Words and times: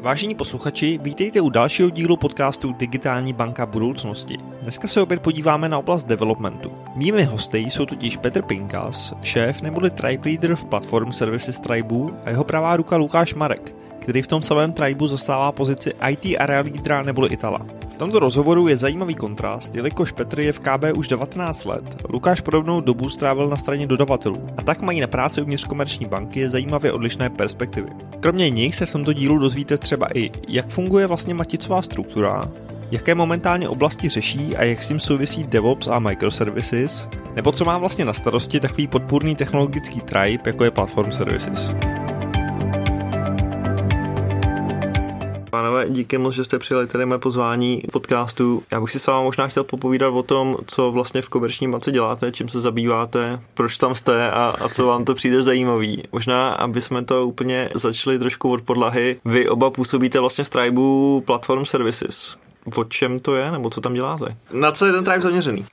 Vážení 0.00 0.34
posluchači, 0.34 0.98
vítejte 1.02 1.40
u 1.40 1.48
dalšího 1.48 1.90
dílu 1.90 2.16
podcastu 2.16 2.72
Digitální 2.72 3.32
banka 3.32 3.66
budoucnosti. 3.66 4.38
Dneska 4.62 4.88
se 4.88 5.00
opět 5.00 5.22
podíváme 5.22 5.68
na 5.68 5.78
oblast 5.78 6.04
developmentu. 6.04 6.72
Mými 6.94 7.24
hosty 7.24 7.58
jsou 7.58 7.86
totiž 7.86 8.16
Petr 8.16 8.42
Pinkas, 8.42 9.14
šéf 9.22 9.62
neboli 9.62 9.90
tribe 9.90 10.28
leader 10.30 10.56
v 10.56 10.64
Platform 10.64 11.12
Services 11.12 11.58
Tribu 11.58 12.12
a 12.24 12.30
jeho 12.30 12.44
pravá 12.44 12.76
ruka 12.76 12.96
Lukáš 12.96 13.34
Marek, 13.34 13.74
který 13.98 14.22
v 14.22 14.26
tom 14.26 14.42
samém 14.42 14.72
Tribu 14.72 15.06
zastává 15.06 15.52
pozici 15.52 15.92
IT 16.10 16.36
area 16.38 16.60
leadera 16.60 17.02
neboli 17.02 17.28
Itala. 17.28 17.66
V 17.96 17.98
tomto 17.98 18.18
rozhovoru 18.18 18.68
je 18.68 18.76
zajímavý 18.76 19.14
kontrast, 19.14 19.74
jelikož 19.74 20.12
Petr 20.12 20.40
je 20.40 20.52
v 20.52 20.60
KB 20.60 20.84
už 20.96 21.08
19 21.08 21.64
let, 21.64 22.02
Lukáš 22.08 22.40
podobnou 22.40 22.80
dobu 22.80 23.08
strávil 23.08 23.48
na 23.48 23.56
straně 23.56 23.86
dodavatelů 23.86 24.48
a 24.56 24.62
tak 24.62 24.82
mají 24.82 25.00
na 25.00 25.06
práci 25.06 25.42
uvnitř 25.42 25.64
komerční 25.64 26.06
banky 26.06 26.50
zajímavě 26.50 26.92
odlišné 26.92 27.30
perspektivy. 27.30 27.90
Kromě 28.20 28.50
nich 28.50 28.74
se 28.74 28.86
v 28.86 28.92
tomto 28.92 29.12
dílu 29.12 29.38
dozvíte 29.38 29.78
třeba 29.78 30.08
i, 30.14 30.30
jak 30.48 30.68
funguje 30.68 31.06
vlastně 31.06 31.34
maticová 31.34 31.82
struktura, 31.82 32.52
jaké 32.90 33.14
momentálně 33.14 33.68
oblasti 33.68 34.08
řeší 34.08 34.56
a 34.56 34.64
jak 34.64 34.82
s 34.82 34.88
tím 34.88 35.00
souvisí 35.00 35.44
DevOps 35.44 35.88
a 35.88 35.98
microservices, 35.98 37.08
nebo 37.34 37.52
co 37.52 37.64
má 37.64 37.78
vlastně 37.78 38.04
na 38.04 38.12
starosti 38.12 38.60
takový 38.60 38.86
podpůrný 38.86 39.36
technologický 39.36 40.00
tribe, 40.00 40.42
jako 40.46 40.64
je 40.64 40.70
Platform 40.70 41.12
Services. 41.12 41.74
Pánové, 45.50 45.86
díky 45.88 46.18
moc, 46.18 46.34
že 46.34 46.44
jste 46.44 46.58
přijeli 46.58 46.86
tady 46.86 47.06
mé 47.06 47.18
pozvání 47.18 47.82
podcastu. 47.92 48.62
Já 48.70 48.80
bych 48.80 48.90
si 48.90 48.98
s 49.00 49.06
vámi 49.06 49.24
možná 49.24 49.48
chtěl 49.48 49.64
popovídat 49.64 50.08
o 50.08 50.22
tom, 50.22 50.56
co 50.66 50.92
vlastně 50.92 51.22
v 51.22 51.28
komerční 51.28 51.70
bance 51.70 51.92
děláte, 51.92 52.32
čím 52.32 52.48
se 52.48 52.60
zabýváte, 52.60 53.40
proč 53.54 53.78
tam 53.78 53.94
jste 53.94 54.30
a, 54.30 54.52
a 54.60 54.68
co 54.68 54.86
vám 54.86 55.04
to 55.04 55.14
přijde 55.14 55.42
zajímavý. 55.42 56.02
Možná, 56.12 56.52
aby 56.52 56.80
jsme 56.80 57.04
to 57.04 57.26
úplně 57.26 57.68
začali 57.74 58.18
trošku 58.18 58.50
od 58.50 58.62
podlahy. 58.62 59.20
Vy 59.24 59.48
oba 59.48 59.70
působíte 59.70 60.20
vlastně 60.20 60.44
v 60.44 60.50
Tribu 60.50 61.22
Platform 61.26 61.64
Services. 61.64 62.36
O 62.76 62.84
čem 62.84 63.20
to 63.20 63.36
je, 63.36 63.50
nebo 63.50 63.70
co 63.70 63.80
tam 63.80 63.94
děláte? 63.94 64.36
Na 64.52 64.72
co 64.72 64.86
je 64.86 64.92
ten 64.92 65.04
Tribe 65.04 65.20
zaměřený? 65.20 65.66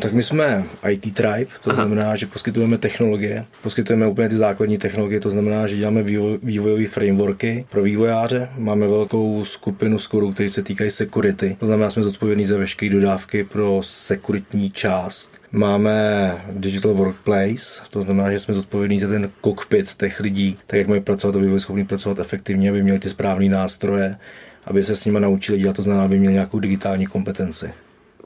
Tak 0.00 0.12
my 0.12 0.22
jsme 0.22 0.64
IT 0.90 1.14
Tribe, 1.14 1.46
to 1.60 1.70
Aha. 1.70 1.74
znamená, 1.74 2.16
že 2.16 2.26
poskytujeme 2.26 2.78
technologie, 2.78 3.44
poskytujeme 3.62 4.06
úplně 4.06 4.28
ty 4.28 4.36
základní 4.36 4.78
technologie, 4.78 5.20
to 5.20 5.30
znamená, 5.30 5.66
že 5.66 5.76
děláme 5.76 6.02
vývojové 6.42 6.86
frameworky 6.86 7.66
pro 7.70 7.82
vývojáře, 7.82 8.48
máme 8.56 8.88
velkou 8.88 9.44
skupinu 9.44 9.98
skorů, 9.98 10.32
které 10.32 10.48
se 10.48 10.62
týkají 10.62 10.90
security, 10.90 11.56
to 11.60 11.66
znamená, 11.66 11.90
jsme 11.90 12.02
zodpovědní 12.02 12.44
za 12.44 12.58
veškeré 12.58 12.92
dodávky 12.92 13.44
pro 13.44 13.80
sekuritní 13.84 14.70
část. 14.70 15.30
Máme 15.52 16.32
Digital 16.52 16.94
Workplace, 16.94 17.82
to 17.90 18.02
znamená, 18.02 18.32
že 18.32 18.38
jsme 18.38 18.54
zodpovědní 18.54 19.00
za 19.00 19.08
ten 19.08 19.30
cockpit 19.44 19.94
těch 19.94 20.20
lidí, 20.20 20.58
tak 20.66 20.78
jak 20.78 20.88
mají 20.88 21.00
pracovat, 21.00 21.36
aby 21.36 21.46
byli 21.46 21.60
schopni 21.60 21.84
pracovat 21.84 22.18
efektivně, 22.18 22.70
aby 22.70 22.82
měli 22.82 22.98
ty 22.98 23.08
správné 23.08 23.48
nástroje, 23.48 24.16
aby 24.64 24.84
se 24.84 24.96
s 24.96 25.04
nimi 25.04 25.20
naučili 25.20 25.58
dělat, 25.58 25.76
to 25.76 25.82
znamená, 25.82 26.04
aby 26.04 26.18
měli 26.18 26.34
nějakou 26.34 26.58
digitální 26.58 27.06
kompetenci 27.06 27.70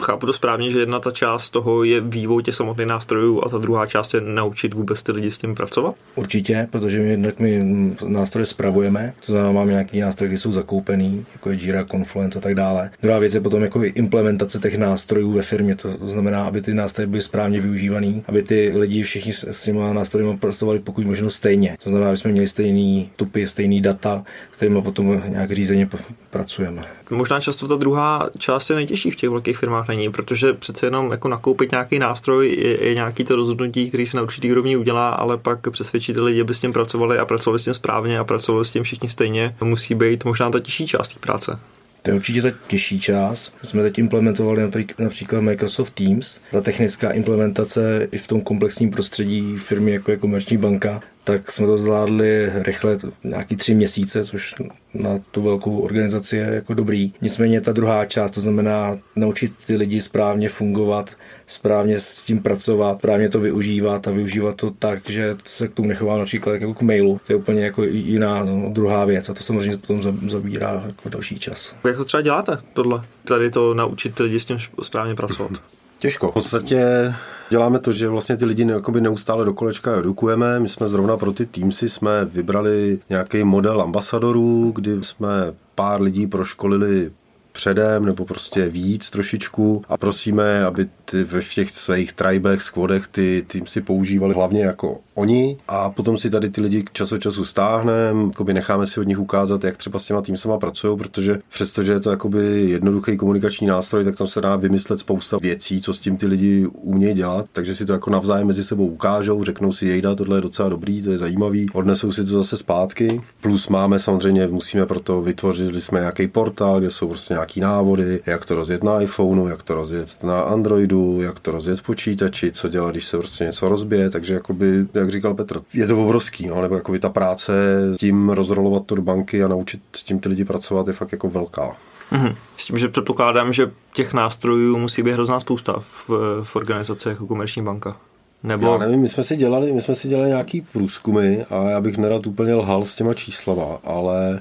chápu 0.02 0.26
to 0.26 0.32
správně, 0.32 0.70
že 0.70 0.78
jedna 0.78 1.00
ta 1.00 1.10
část 1.10 1.50
toho 1.50 1.84
je 1.84 2.00
vývoj 2.00 2.42
těch 2.42 2.54
samotných 2.54 2.86
nástrojů 2.86 3.42
a 3.44 3.48
ta 3.48 3.58
druhá 3.58 3.86
část 3.86 4.14
je 4.14 4.20
naučit 4.20 4.74
vůbec 4.74 5.02
ty 5.02 5.12
lidi 5.12 5.30
s 5.30 5.38
tím 5.38 5.54
pracovat? 5.54 5.94
Určitě, 6.14 6.68
protože 6.70 7.00
my 7.00 7.10
jednak 7.10 7.38
my 7.38 7.64
nástroje 8.06 8.46
spravujeme, 8.46 9.12
to 9.26 9.32
znamená, 9.32 9.52
máme 9.52 9.70
nějaký 9.70 10.00
nástroje, 10.00 10.28
které 10.28 10.40
jsou 10.40 10.52
zakoupený, 10.52 11.26
jako 11.32 11.50
je 11.50 11.56
Jira, 11.56 11.84
Confluence 11.84 12.38
a 12.38 12.42
tak 12.42 12.54
dále. 12.54 12.90
Druhá 13.02 13.18
věc 13.18 13.34
je 13.34 13.40
potom 13.40 13.62
jako 13.62 13.82
implementace 13.84 14.58
těch 14.58 14.78
nástrojů 14.78 15.32
ve 15.32 15.42
firmě, 15.42 15.76
to 15.76 15.88
znamená, 16.00 16.44
aby 16.44 16.62
ty 16.62 16.74
nástroje 16.74 17.06
byly 17.06 17.22
správně 17.22 17.60
využívaný, 17.60 18.24
aby 18.26 18.42
ty 18.42 18.72
lidi 18.74 19.02
všichni 19.02 19.32
s, 19.32 19.44
s 19.44 19.62
těma 19.62 19.92
nástroji 19.92 20.36
pracovali 20.36 20.78
pokud 20.78 21.06
možno 21.06 21.30
stejně. 21.30 21.76
To 21.84 21.90
znamená, 21.90 22.08
aby 22.08 22.16
jsme 22.16 22.30
měli 22.30 22.48
stejný 22.48 23.10
tupy, 23.16 23.46
stejný 23.46 23.80
data, 23.80 24.24
s 24.52 24.56
kterými 24.56 24.82
potom 24.82 25.22
nějak 25.28 25.52
řízeně 25.52 25.88
pracujeme. 26.32 26.84
Možná 27.10 27.40
často 27.40 27.68
ta 27.68 27.76
druhá 27.76 28.30
část 28.38 28.70
je 28.70 28.76
nejtěžší 28.76 29.10
v 29.10 29.16
těch 29.16 29.30
velkých 29.30 29.58
firmách 29.58 29.88
není, 29.88 30.12
protože 30.12 30.52
přece 30.52 30.86
jenom 30.86 31.10
jako 31.10 31.28
nakoupit 31.28 31.70
nějaký 31.70 31.98
nástroj 31.98 32.48
je, 32.48 32.88
je 32.88 32.94
nějaký 32.94 33.24
to 33.24 33.36
rozhodnutí, 33.36 33.88
který 33.88 34.06
se 34.06 34.16
na 34.16 34.22
určitý 34.22 34.52
úrovni 34.52 34.76
udělá, 34.76 35.10
ale 35.10 35.38
pak 35.38 35.70
přesvědčit 35.70 36.16
lidi, 36.16 36.40
aby 36.40 36.54
s 36.54 36.60
tím 36.60 36.72
pracovali 36.72 37.18
a 37.18 37.24
pracovali 37.24 37.58
s 37.60 37.64
tím 37.64 37.74
správně 37.74 38.18
a 38.18 38.24
pracovali 38.24 38.64
s 38.64 38.70
tím 38.70 38.82
všichni 38.82 39.10
stejně, 39.10 39.56
musí 39.60 39.94
být 39.94 40.24
možná 40.24 40.50
ta 40.50 40.60
těžší 40.60 40.86
část 40.86 41.08
té 41.08 41.20
práce. 41.20 41.58
To 42.02 42.10
je 42.10 42.14
určitě 42.14 42.42
ta 42.42 42.50
těžší 42.66 43.00
část. 43.00 43.52
Jsme 43.62 43.82
teď 43.82 43.98
implementovali 43.98 44.70
například 44.98 45.40
Microsoft 45.40 45.90
Teams. 45.90 46.40
Ta 46.52 46.60
technická 46.60 47.10
implementace 47.10 48.08
i 48.12 48.18
v 48.18 48.26
tom 48.26 48.40
komplexním 48.40 48.90
prostředí 48.90 49.58
firmy 49.58 49.92
jako 49.92 50.10
je 50.10 50.16
Komerční 50.16 50.56
banka 50.56 51.00
tak 51.24 51.50
jsme 51.50 51.66
to 51.66 51.78
zvládli 51.78 52.50
rychle, 52.54 52.96
nějaký 53.24 53.56
tři 53.56 53.74
měsíce, 53.74 54.24
což 54.24 54.54
na 54.94 55.18
tu 55.30 55.42
velkou 55.42 55.78
organizaci 55.78 56.36
je 56.36 56.46
jako 56.50 56.74
dobrý. 56.74 57.12
Nicméně 57.20 57.60
ta 57.60 57.72
druhá 57.72 58.04
část, 58.04 58.30
to 58.30 58.40
znamená 58.40 58.96
naučit 59.16 59.52
ty 59.66 59.76
lidi 59.76 60.00
správně 60.00 60.48
fungovat, 60.48 61.16
správně 61.46 62.00
s 62.00 62.24
tím 62.24 62.42
pracovat, 62.42 62.98
správně 62.98 63.28
to 63.28 63.40
využívat 63.40 64.08
a 64.08 64.10
využívat 64.10 64.56
to 64.56 64.70
tak, 64.70 65.10
že 65.10 65.36
se 65.44 65.68
k 65.68 65.74
tomu 65.74 65.88
nechová 65.88 66.18
například 66.18 66.52
jako 66.52 66.74
k 66.74 66.82
mailu. 66.82 67.20
To 67.26 67.32
je 67.32 67.36
úplně 67.36 67.64
jako 67.64 67.84
jiná 67.84 68.44
no, 68.44 68.70
druhá 68.70 69.04
věc 69.04 69.28
a 69.28 69.34
to 69.34 69.40
samozřejmě 69.40 69.76
potom 69.76 70.30
zabírá 70.30 70.82
jako 70.86 71.08
další 71.08 71.38
čas. 71.38 71.74
Jak 71.84 71.96
to 71.96 72.04
třeba 72.04 72.20
děláte, 72.20 72.58
tohle? 72.72 73.04
Tady 73.24 73.50
to 73.50 73.74
naučit 73.74 74.18
lidi 74.18 74.40
s 74.40 74.44
tím 74.44 74.58
správně 74.82 75.14
pracovat? 75.14 75.52
Těžko. 75.98 76.30
V 76.30 76.34
podstatě 76.34 77.14
děláme 77.52 77.78
to, 77.78 77.92
že 77.92 78.08
vlastně 78.08 78.36
ty 78.36 78.44
lidi 78.44 78.64
neustále 79.00 79.44
do 79.44 79.54
kolečka 79.54 79.96
edukujeme. 79.96 80.60
My 80.60 80.68
jsme 80.68 80.86
zrovna 80.86 81.16
pro 81.16 81.32
ty 81.32 81.46
Teamsy 81.46 81.88
jsme 81.88 82.24
vybrali 82.24 82.98
nějaký 83.10 83.44
model 83.44 83.82
ambasadorů, 83.82 84.72
kdy 84.74 85.02
jsme 85.02 85.28
pár 85.74 86.02
lidí 86.02 86.26
proškolili 86.26 87.10
předem 87.52 88.04
nebo 88.04 88.24
prostě 88.24 88.68
víc 88.68 89.10
trošičku. 89.10 89.82
A 89.88 89.96
prosíme, 89.96 90.64
aby 90.64 90.88
ty 91.04 91.24
ve 91.24 91.40
všech 91.40 91.70
svých 91.70 92.12
tribech, 92.12 92.62
squadech 92.62 93.08
ty 93.08 93.44
tým 93.46 93.66
si 93.66 93.80
používali 93.80 94.34
hlavně 94.34 94.64
jako 94.64 94.98
oni. 95.14 95.56
A 95.68 95.90
potom 95.90 96.16
si 96.16 96.30
tady 96.30 96.50
ty 96.50 96.60
lidi 96.60 96.84
čas 96.92 97.12
od 97.12 97.18
času 97.18 97.44
stáhneme, 97.44 98.30
necháme 98.52 98.86
si 98.86 99.00
od 99.00 99.06
nich 99.06 99.18
ukázat, 99.18 99.64
jak 99.64 99.76
třeba 99.76 99.98
s 99.98 100.04
těma 100.04 100.22
týmsama 100.22 100.58
pracují, 100.58 100.98
protože 100.98 101.38
přestože 101.48 101.92
je 101.92 102.00
to 102.00 102.10
jakoby 102.10 102.64
jednoduchý 102.70 103.16
komunikační 103.16 103.66
nástroj, 103.66 104.04
tak 104.04 104.16
tam 104.16 104.26
se 104.26 104.40
dá 104.40 104.56
vymyslet 104.56 104.98
spousta 104.98 105.36
věcí, 105.40 105.80
co 105.80 105.94
s 105.94 105.98
tím 105.98 106.16
ty 106.16 106.26
lidi 106.26 106.66
umějí 106.66 107.14
dělat, 107.14 107.46
takže 107.52 107.74
si 107.74 107.86
to 107.86 107.92
jako 107.92 108.10
navzájem 108.10 108.46
mezi 108.46 108.64
sebou 108.64 108.86
ukážou, 108.86 109.44
řeknou 109.44 109.72
si, 109.72 109.86
jejda, 109.86 110.14
tohle 110.14 110.36
je 110.36 110.40
docela 110.40 110.68
dobrý, 110.68 111.02
to 111.02 111.10
je 111.10 111.18
zajímavý, 111.18 111.66
odnesou 111.72 112.12
si 112.12 112.24
to 112.24 112.42
zase 112.42 112.56
zpátky. 112.56 113.20
Plus 113.40 113.68
máme 113.68 113.98
samozřejmě, 113.98 114.46
musíme 114.46 114.86
proto 114.86 115.22
vytvořili 115.22 115.80
jsme 115.80 116.00
nějaký 116.00 116.28
portál, 116.28 116.80
kde 116.80 116.90
jsou 116.90 117.08
prostě 117.08 117.34
nějaký 117.42 117.60
návody, 117.60 118.20
jak 118.26 118.44
to 118.44 118.54
rozjet 118.54 118.84
na 118.84 119.00
iPhoneu, 119.00 119.46
jak 119.46 119.62
to 119.62 119.74
rozjet 119.74 120.22
na 120.22 120.40
Androidu, 120.40 121.22
jak 121.22 121.40
to 121.40 121.50
rozjet 121.50 121.78
v 121.78 121.82
počítači, 121.82 122.52
co 122.52 122.68
dělat, 122.68 122.90
když 122.90 123.06
se 123.06 123.18
prostě 123.18 123.44
něco 123.44 123.68
rozbije, 123.68 124.10
takže 124.10 124.34
jakoby, 124.34 124.86
jak 124.94 125.10
říkal 125.10 125.34
Petr, 125.34 125.60
je 125.74 125.86
to 125.86 126.04
obrovský, 126.04 126.46
no, 126.46 126.62
nebo 126.62 126.74
jakoby 126.74 126.98
ta 126.98 127.08
práce 127.08 127.52
tím 127.98 128.28
rozrolovat 128.28 128.86
to 128.86 128.94
do 128.94 129.02
banky 129.02 129.44
a 129.44 129.48
naučit 129.48 129.80
s 129.96 130.02
tím 130.02 130.20
ty 130.20 130.28
lidi 130.28 130.44
pracovat 130.44 130.86
je 130.86 130.92
fakt 130.92 131.12
jako 131.12 131.28
velká. 131.28 131.76
Mm-hmm. 132.12 132.34
S 132.56 132.64
tím, 132.64 132.78
že 132.78 132.88
předpokládám, 132.88 133.52
že 133.52 133.70
těch 133.94 134.12
nástrojů 134.12 134.78
musí 134.78 135.02
být 135.02 135.12
hrozná 135.12 135.40
spousta 135.40 135.74
v, 135.78 136.10
v 136.42 136.56
organizaci 136.56 137.08
jako 137.08 137.26
komerční 137.26 137.62
banka. 137.62 137.96
Nebo... 138.42 138.72
Já 138.72 138.78
nevím, 138.78 139.00
my 139.00 139.08
jsme 139.08 139.22
si 139.22 139.36
dělali, 139.36 139.72
my 139.72 139.80
jsme 139.80 139.94
si 139.94 140.08
dělali 140.08 140.28
nějaký 140.28 140.60
průzkumy 140.60 141.42
a 141.50 141.70
já 141.70 141.80
bych 141.80 141.98
nerad 141.98 142.26
úplně 142.26 142.54
lhal 142.54 142.84
s 142.84 142.94
těma 142.94 143.14
číslama, 143.14 143.78
ale 143.84 144.40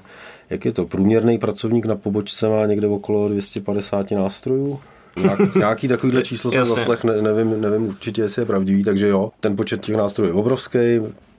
jak 0.51 0.66
je 0.66 0.72
to, 0.72 0.85
průměrný 0.85 1.38
pracovník 1.38 1.85
na 1.85 1.95
pobočce 1.95 2.50
má 2.50 2.66
někde 2.66 2.88
okolo 2.88 3.29
250 3.29 4.12
nástrojů? 4.12 4.79
Nějak, 5.22 5.56
nějaký 5.56 5.88
takovýhle 5.88 6.23
číslo 6.23 6.51
jsem 6.51 6.66
zaslech, 6.66 7.03
ne, 7.03 7.22
nevím, 7.22 7.62
nevím 7.62 7.88
určitě, 7.88 8.22
jestli 8.22 8.41
je 8.41 8.45
pravdivý, 8.45 8.84
takže 8.84 9.07
jo, 9.07 9.31
ten 9.40 9.56
počet 9.56 9.81
těch 9.81 9.95
nástrojů 9.95 10.29
je 10.29 10.34
obrovský, 10.34 10.78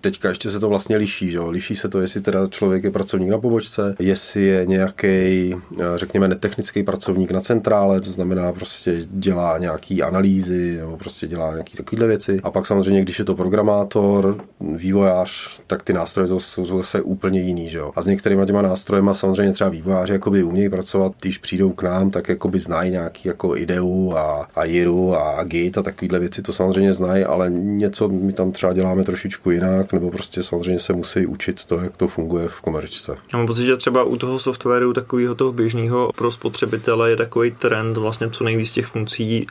teďka 0.03 0.29
ještě 0.29 0.51
se 0.51 0.61
to 0.61 0.69
vlastně 0.69 0.97
liší, 0.97 1.31
že? 1.31 1.41
Liší 1.41 1.77
se 1.77 1.89
to, 1.89 2.01
jestli 2.01 2.21
teda 2.21 2.47
člověk 2.47 2.85
je 2.85 2.91
pracovník 2.91 3.31
na 3.31 3.39
pobočce, 3.39 3.95
jestli 3.99 4.43
je 4.43 4.67
nějaký, 4.67 5.07
eh, 5.07 5.85
řekněme, 5.97 6.29
netechnický 6.29 6.83
pracovník 6.83 7.31
na 7.31 7.41
centrále, 7.41 8.01
to 8.01 8.11
znamená 8.11 8.53
prostě 8.53 9.01
dělá 9.11 9.59
nějaký 9.59 10.03
analýzy 10.03 10.77
nebo 10.77 10.97
prostě 10.97 11.27
dělá 11.27 11.51
nějaké 11.51 11.77
takovéhle 11.77 12.09
věci. 12.09 12.41
A 12.43 12.51
pak 12.51 12.67
samozřejmě, 12.67 13.03
když 13.03 13.19
je 13.19 13.25
to 13.25 13.35
programátor, 13.35 14.45
vývojář, 14.61 15.61
tak 15.67 15.83
ty 15.83 15.93
nástroje 15.93 16.29
jsou 16.39 16.79
zase 16.79 17.01
úplně 17.01 17.41
jiný, 17.41 17.69
že 17.69 17.79
jo? 17.79 17.93
A 17.97 18.03
s 18.03 18.07
některými 18.07 18.47
těma 18.47 18.63
nástrojema 18.63 19.15
samozřejmě 19.15 19.53
třeba 19.53 19.71
vývojáři 19.71 20.13
jakoby 20.13 20.43
umějí 20.43 20.69
pracovat, 20.69 21.13
když 21.21 21.39
přijdou 21.39 21.71
k 21.73 21.83
nám, 21.83 22.11
tak 22.11 22.29
jakoby 22.29 22.59
znají 22.59 22.91
nějaký 22.91 23.29
jako 23.29 23.57
ideu 23.57 24.13
a, 24.17 24.49
a 24.55 24.65
Jiru 24.65 25.17
a 25.17 25.45
Git 25.45 25.79
a 25.79 25.83
takovéhle 25.83 26.19
věci, 26.19 26.43
to 26.43 26.53
samozřejmě 26.53 26.93
znají, 26.93 27.25
ale 27.25 27.51
něco 27.51 28.09
my 28.09 28.33
tam 28.33 28.53
třeba 28.53 28.73
děláme 28.73 29.05
trošičku 29.05 29.51
jinak, 29.51 29.92
nebo 29.93 30.11
prostě 30.11 30.43
samozřejmě 30.43 30.79
se 30.79 30.93
musí 30.93 31.27
učit 31.27 31.65
to, 31.65 31.79
jak 31.79 31.97
to 31.97 32.09
funguje 32.09 32.49
v 32.49 32.61
komerčce. 32.61 33.17
Já 33.33 33.39
mám 33.39 33.47
pocit, 33.47 33.67
že 33.67 33.77
třeba 33.77 34.05
u 34.05 34.17
toho 34.17 34.39
softwaru 34.39 34.93
takového 34.93 35.35
toho 35.35 35.53
běžného 35.53 36.11
pro 36.17 36.31
spotřebitele 36.31 37.11
je 37.11 37.17
takový 37.17 37.51
trend 37.51 37.97
vlastně 37.97 38.31
co 38.31 38.45
nejvíc 38.45 38.73
těch 38.73 38.87
funkcí 38.87 39.47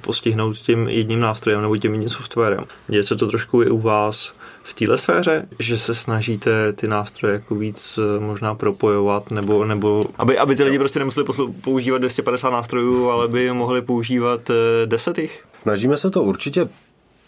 postihnout 0.00 0.56
tím 0.56 0.88
jedním 0.88 1.20
nástrojem 1.20 1.62
nebo 1.62 1.76
tím 1.76 1.92
jedním 1.92 2.08
softwarem. 2.08 2.64
Děje 2.88 3.02
se 3.02 3.16
to 3.16 3.26
trošku 3.26 3.62
i 3.62 3.70
u 3.70 3.78
vás, 3.78 4.32
v 4.62 4.74
téhle 4.74 4.98
sféře, 4.98 5.46
že 5.58 5.78
se 5.78 5.94
snažíte 5.94 6.72
ty 6.72 6.88
nástroje 6.88 7.34
jako 7.34 7.54
víc 7.54 7.98
eh, 7.98 8.20
možná 8.20 8.54
propojovat, 8.54 9.30
nebo, 9.30 9.64
nebo 9.64 10.04
aby, 10.18 10.38
aby 10.38 10.56
ty 10.56 10.62
lidi 10.62 10.78
prostě 10.78 10.98
nemuseli 10.98 11.26
používat 11.60 11.98
250 11.98 12.50
nástrojů, 12.50 13.10
ale 13.10 13.28
by 13.28 13.52
mohli 13.52 13.82
používat 13.82 14.50
10 14.86 15.18
jich? 15.18 15.44
Snažíme 15.62 15.96
se 15.96 16.10
to 16.10 16.22
určitě 16.22 16.68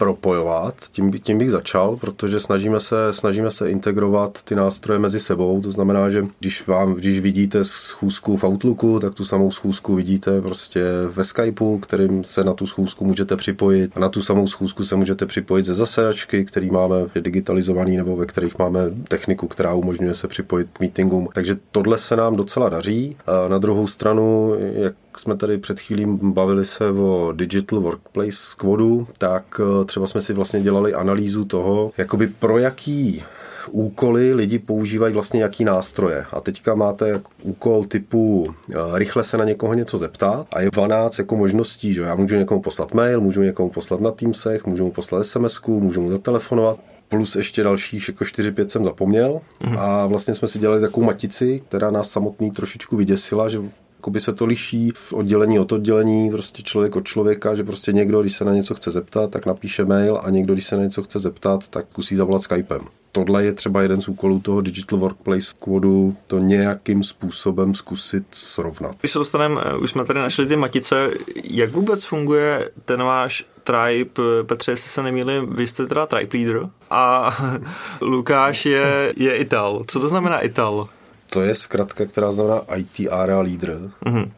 propojovat, 0.02 0.74
tím, 0.92 1.12
tím 1.12 1.38
bych 1.38 1.50
začal, 1.50 1.96
protože 1.96 2.40
snažíme 2.40 2.80
se, 2.80 2.96
snažíme 3.10 3.50
se 3.50 3.70
integrovat 3.70 4.42
ty 4.42 4.54
nástroje 4.54 4.98
mezi 4.98 5.20
sebou, 5.20 5.60
to 5.60 5.72
znamená, 5.72 6.10
že 6.10 6.26
když 6.40 6.66
vám, 6.66 6.94
když 6.94 7.20
vidíte 7.20 7.64
schůzku 7.64 8.36
v 8.36 8.44
Outlooku, 8.44 8.98
tak 9.00 9.14
tu 9.14 9.24
samou 9.24 9.50
schůzku 9.50 9.94
vidíte 9.94 10.40
prostě 10.40 10.84
ve 11.10 11.24
Skypeu, 11.24 11.78
kterým 11.78 12.24
se 12.24 12.44
na 12.44 12.54
tu 12.54 12.66
schůzku 12.66 13.04
můžete 13.04 13.36
připojit 13.36 13.92
a 13.96 14.00
na 14.00 14.08
tu 14.08 14.22
samou 14.22 14.46
schůzku 14.48 14.84
se 14.84 14.96
můžete 14.96 15.26
připojit 15.26 15.66
ze 15.66 15.74
zasedačky, 15.74 16.44
který 16.44 16.70
máme 16.70 16.96
digitalizovaný 17.20 17.96
nebo 17.96 18.16
ve 18.16 18.26
kterých 18.26 18.58
máme 18.58 18.80
techniku, 19.08 19.48
která 19.48 19.74
umožňuje 19.74 20.14
se 20.14 20.28
připojit 20.28 20.68
k 20.72 20.80
meetingům. 20.80 21.28
Takže 21.34 21.56
tohle 21.70 21.98
se 21.98 22.16
nám 22.16 22.36
docela 22.36 22.68
daří. 22.68 23.16
A 23.26 23.48
na 23.48 23.58
druhou 23.58 23.86
stranu, 23.86 24.54
jak 24.58 24.94
jsme 25.18 25.36
tady 25.36 25.58
před 25.58 25.80
chvílím 25.80 26.32
bavili 26.32 26.64
se 26.64 26.90
o 26.90 27.32
Digital 27.36 27.80
Workplace 27.80 28.32
Squadu, 28.32 29.06
tak 29.18 29.60
eh, 29.60 29.84
třeba 29.84 30.06
jsme 30.06 30.22
si 30.22 30.32
vlastně 30.32 30.60
dělali 30.60 30.94
analýzu 30.94 31.44
toho, 31.44 31.92
jakoby 31.98 32.26
pro 32.26 32.58
jaký 32.58 33.24
úkoly 33.70 34.34
lidi 34.34 34.58
používají 34.58 35.14
vlastně 35.14 35.42
jaký 35.42 35.64
nástroje. 35.64 36.24
A 36.32 36.40
teďka 36.40 36.74
máte 36.74 37.20
úkol 37.42 37.84
typu 37.84 38.54
eh, 38.70 38.74
rychle 38.92 39.24
se 39.24 39.36
na 39.36 39.44
někoho 39.44 39.74
něco 39.74 39.98
zeptat 39.98 40.46
a 40.52 40.60
je 40.60 40.70
12 40.70 41.18
jako 41.18 41.36
možností, 41.36 41.94
že 41.94 42.02
já 42.02 42.14
můžu 42.14 42.36
někomu 42.36 42.62
poslat 42.62 42.94
mail, 42.94 43.20
můžu 43.20 43.42
někomu 43.42 43.70
poslat 43.70 44.00
na 44.00 44.10
Teamsech, 44.10 44.66
můžu 44.66 44.84
mu 44.84 44.90
poslat 44.90 45.26
SMS, 45.26 45.60
můžu 45.66 46.02
mu 46.02 46.10
zatelefonovat, 46.10 46.78
plus 47.08 47.36
ještě 47.36 47.62
dalších 47.62 48.08
jako 48.08 48.24
4-5 48.24 48.66
jsem 48.66 48.84
zapomněl. 48.84 49.40
Mm. 49.66 49.78
A 49.78 50.06
vlastně 50.06 50.34
jsme 50.34 50.48
si 50.48 50.58
dělali 50.58 50.80
takovou 50.80 51.06
matici, 51.06 51.62
která 51.68 51.90
nás 51.90 52.10
samotný 52.10 52.50
trošičku 52.50 52.96
vyděsila, 52.96 53.48
že 53.48 53.60
jakoby 54.02 54.20
se 54.20 54.32
to 54.32 54.46
liší 54.46 54.90
v 54.94 55.12
oddělení 55.12 55.58
od 55.58 55.72
oddělení, 55.72 56.30
prostě 56.30 56.62
člověk 56.62 56.96
od 56.96 57.06
člověka, 57.06 57.54
že 57.54 57.64
prostě 57.64 57.92
někdo, 57.92 58.22
když 58.22 58.36
se 58.36 58.44
na 58.44 58.52
něco 58.52 58.74
chce 58.74 58.90
zeptat, 58.90 59.30
tak 59.30 59.46
napíše 59.46 59.84
mail 59.84 60.20
a 60.24 60.30
někdo, 60.30 60.54
když 60.54 60.66
se 60.66 60.76
na 60.76 60.82
něco 60.82 61.02
chce 61.02 61.18
zeptat, 61.18 61.68
tak 61.68 61.86
kusí 61.92 62.16
zavolat 62.16 62.42
Skypem. 62.42 62.80
Tohle 63.12 63.44
je 63.44 63.52
třeba 63.52 63.82
jeden 63.82 64.00
z 64.00 64.08
úkolů 64.08 64.40
toho 64.40 64.60
Digital 64.60 64.98
Workplace 64.98 65.40
Squadu, 65.40 66.16
to 66.26 66.38
nějakým 66.38 67.02
způsobem 67.02 67.74
zkusit 67.74 68.24
srovnat. 68.32 68.96
Když 69.00 69.12
se 69.12 69.18
dostaneme, 69.18 69.60
už 69.80 69.90
jsme 69.90 70.04
tady 70.04 70.20
našli 70.20 70.46
ty 70.46 70.56
matice, 70.56 71.10
jak 71.44 71.72
vůbec 71.72 72.04
funguje 72.04 72.70
ten 72.84 73.02
váš 73.02 73.44
tribe, 73.64 74.10
Petře, 74.46 74.72
jestli 74.72 74.90
se 74.90 75.02
nemýlím, 75.02 75.46
vy 75.56 75.66
jste 75.66 75.86
teda 75.86 76.06
tribe 76.06 76.38
leader 76.38 76.68
a 76.90 77.36
Lukáš 78.00 78.66
je, 78.66 79.14
je 79.16 79.36
Ital. 79.36 79.84
Co 79.86 80.00
to 80.00 80.08
znamená 80.08 80.40
Ital? 80.40 80.88
To 81.32 81.42
je 81.42 81.54
zkratka, 81.54 82.06
která 82.06 82.32
znamená 82.32 82.60
IT 82.76 83.08
Area 83.10 83.40
Leader. 83.40 83.78
Mm-hmm. 84.06 84.30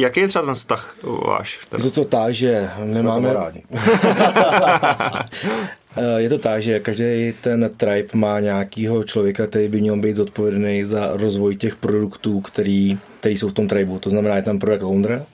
Jaký 0.00 0.20
je 0.20 0.28
třeba 0.28 0.44
ten 0.44 0.54
vztah 0.54 0.96
váš? 1.26 1.58
Je 1.76 1.82
to 1.82 1.90
to 1.90 2.04
tak, 2.04 2.34
že 2.34 2.70
my 2.84 3.02
máme... 3.02 3.32
rádi. 3.32 3.62
je 6.16 6.28
to 6.28 6.38
tak, 6.38 6.62
že 6.62 6.80
každý 6.80 7.34
ten 7.40 7.70
tribe 7.76 8.08
má 8.14 8.40
nějakého 8.40 9.04
člověka, 9.04 9.46
který 9.46 9.68
by 9.68 9.80
měl 9.80 9.96
být 9.96 10.16
zodpovědný 10.16 10.84
za 10.84 11.10
rozvoj 11.12 11.56
těch 11.56 11.76
produktů, 11.76 12.40
který, 12.40 12.98
který 13.20 13.36
jsou 13.36 13.48
v 13.48 13.52
tom 13.52 13.68
tribu. 13.68 13.98
To 13.98 14.10
znamená, 14.10 14.36
je 14.36 14.42
tam 14.42 14.58
product 14.58 14.82
owner, 14.82 15.24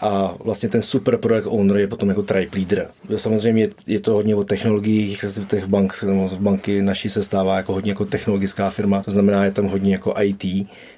a 0.00 0.34
vlastně 0.44 0.68
ten 0.68 0.82
super 0.82 1.16
product 1.16 1.46
owner 1.46 1.76
je 1.76 1.88
potom 1.88 2.08
jako 2.08 2.22
tribe 2.22 2.58
leader. 2.58 2.88
Samozřejmě 3.16 3.62
je, 3.62 3.70
je 3.86 4.00
to 4.00 4.14
hodně 4.14 4.36
o 4.36 4.44
technologiích, 4.44 5.24
těch 5.48 5.66
bank, 5.66 6.04
banky 6.38 6.82
naší 6.82 7.08
se 7.08 7.22
stává 7.22 7.56
jako 7.56 7.72
hodně 7.72 7.90
jako 7.90 8.04
technologická 8.04 8.70
firma, 8.70 9.02
to 9.02 9.10
znamená, 9.10 9.44
je 9.44 9.50
tam 9.50 9.66
hodně 9.66 9.92
jako 9.92 10.14
IT, 10.22 10.44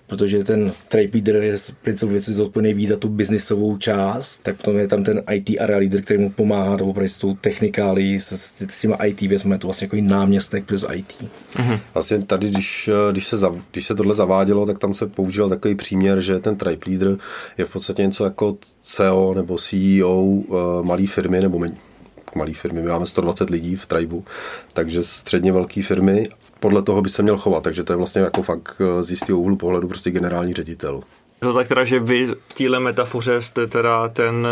protože 0.08 0.44
ten 0.44 0.72
trade 0.88 1.08
leader 1.14 1.36
je 1.36 1.58
z 1.58 1.70
principu 1.70 2.12
věci 2.12 2.32
zodpovědný 2.32 2.74
víc 2.74 2.88
za 2.88 2.96
tu 2.96 3.08
biznisovou 3.08 3.76
část, 3.76 4.38
tak 4.42 4.56
potom 4.56 4.78
je 4.78 4.88
tam 4.88 5.04
ten 5.04 5.22
IT 5.32 5.50
area 5.60 5.78
leader, 5.78 6.02
který 6.02 6.22
mu 6.22 6.30
pomáhá 6.30 6.76
nebo 6.76 6.94
s 7.00 7.18
tou 7.18 7.34
technikálí, 7.34 8.18
s, 8.18 8.32
s 8.68 8.80
těma 8.80 8.96
IT 8.96 9.20
věcmi, 9.20 9.58
to 9.58 9.66
vlastně 9.66 9.84
jako 9.84 9.96
náměstek 10.00 10.64
plus 10.64 10.84
IT. 10.94 11.14
Mm-hmm. 11.54 11.80
Vlastně 11.94 12.18
tady, 12.18 12.50
když, 12.50 12.90
když, 13.12 13.26
se, 13.26 13.36
zav, 13.36 13.54
když 13.72 13.86
se 13.86 13.94
tohle 13.94 14.14
zavádělo, 14.14 14.66
tak 14.66 14.78
tam 14.78 14.94
se 14.94 15.06
používal 15.06 15.48
takový 15.48 15.74
příměr, 15.74 16.20
že 16.20 16.38
ten 16.38 16.56
tribe 16.56 16.82
leader 16.86 17.16
je 17.58 17.64
v 17.64 17.72
podstatě 17.72 18.02
něco 18.02 18.24
jako 18.24 18.56
CEO 18.82 19.34
nebo 19.34 19.58
CEO 19.58 20.20
uh, 20.20 20.56
eh, 20.56 20.82
malé 20.82 21.06
firmy 21.06 21.40
nebo 21.40 21.60
malé 22.34 22.52
firmy. 22.52 22.82
My 22.82 22.88
máme 22.88 23.06
120 23.06 23.50
lidí 23.50 23.76
v 23.76 23.86
Tribu, 23.86 24.24
takže 24.72 25.02
středně 25.02 25.52
velké 25.52 25.82
firmy 25.82 26.28
podle 26.60 26.82
toho 26.82 27.02
by 27.02 27.08
se 27.08 27.22
měl 27.22 27.38
chovat, 27.38 27.62
takže 27.62 27.84
to 27.84 27.92
je 27.92 27.96
vlastně 27.96 28.20
jako 28.20 28.42
fakt 28.42 28.80
eh, 28.80 29.02
z 29.02 29.10
jistého 29.10 29.38
úhlu 29.38 29.56
pohledu 29.56 29.88
prostě 29.88 30.10
generální 30.10 30.54
ředitel. 30.54 31.02
To 31.40 31.54
tak 31.54 31.68
teda, 31.68 31.84
že 31.84 32.00
vy 32.00 32.26
v 32.48 32.54
téhle 32.54 32.80
metafoře 32.80 33.42
jste 33.42 33.66
teda 33.66 34.08
ten 34.08 34.46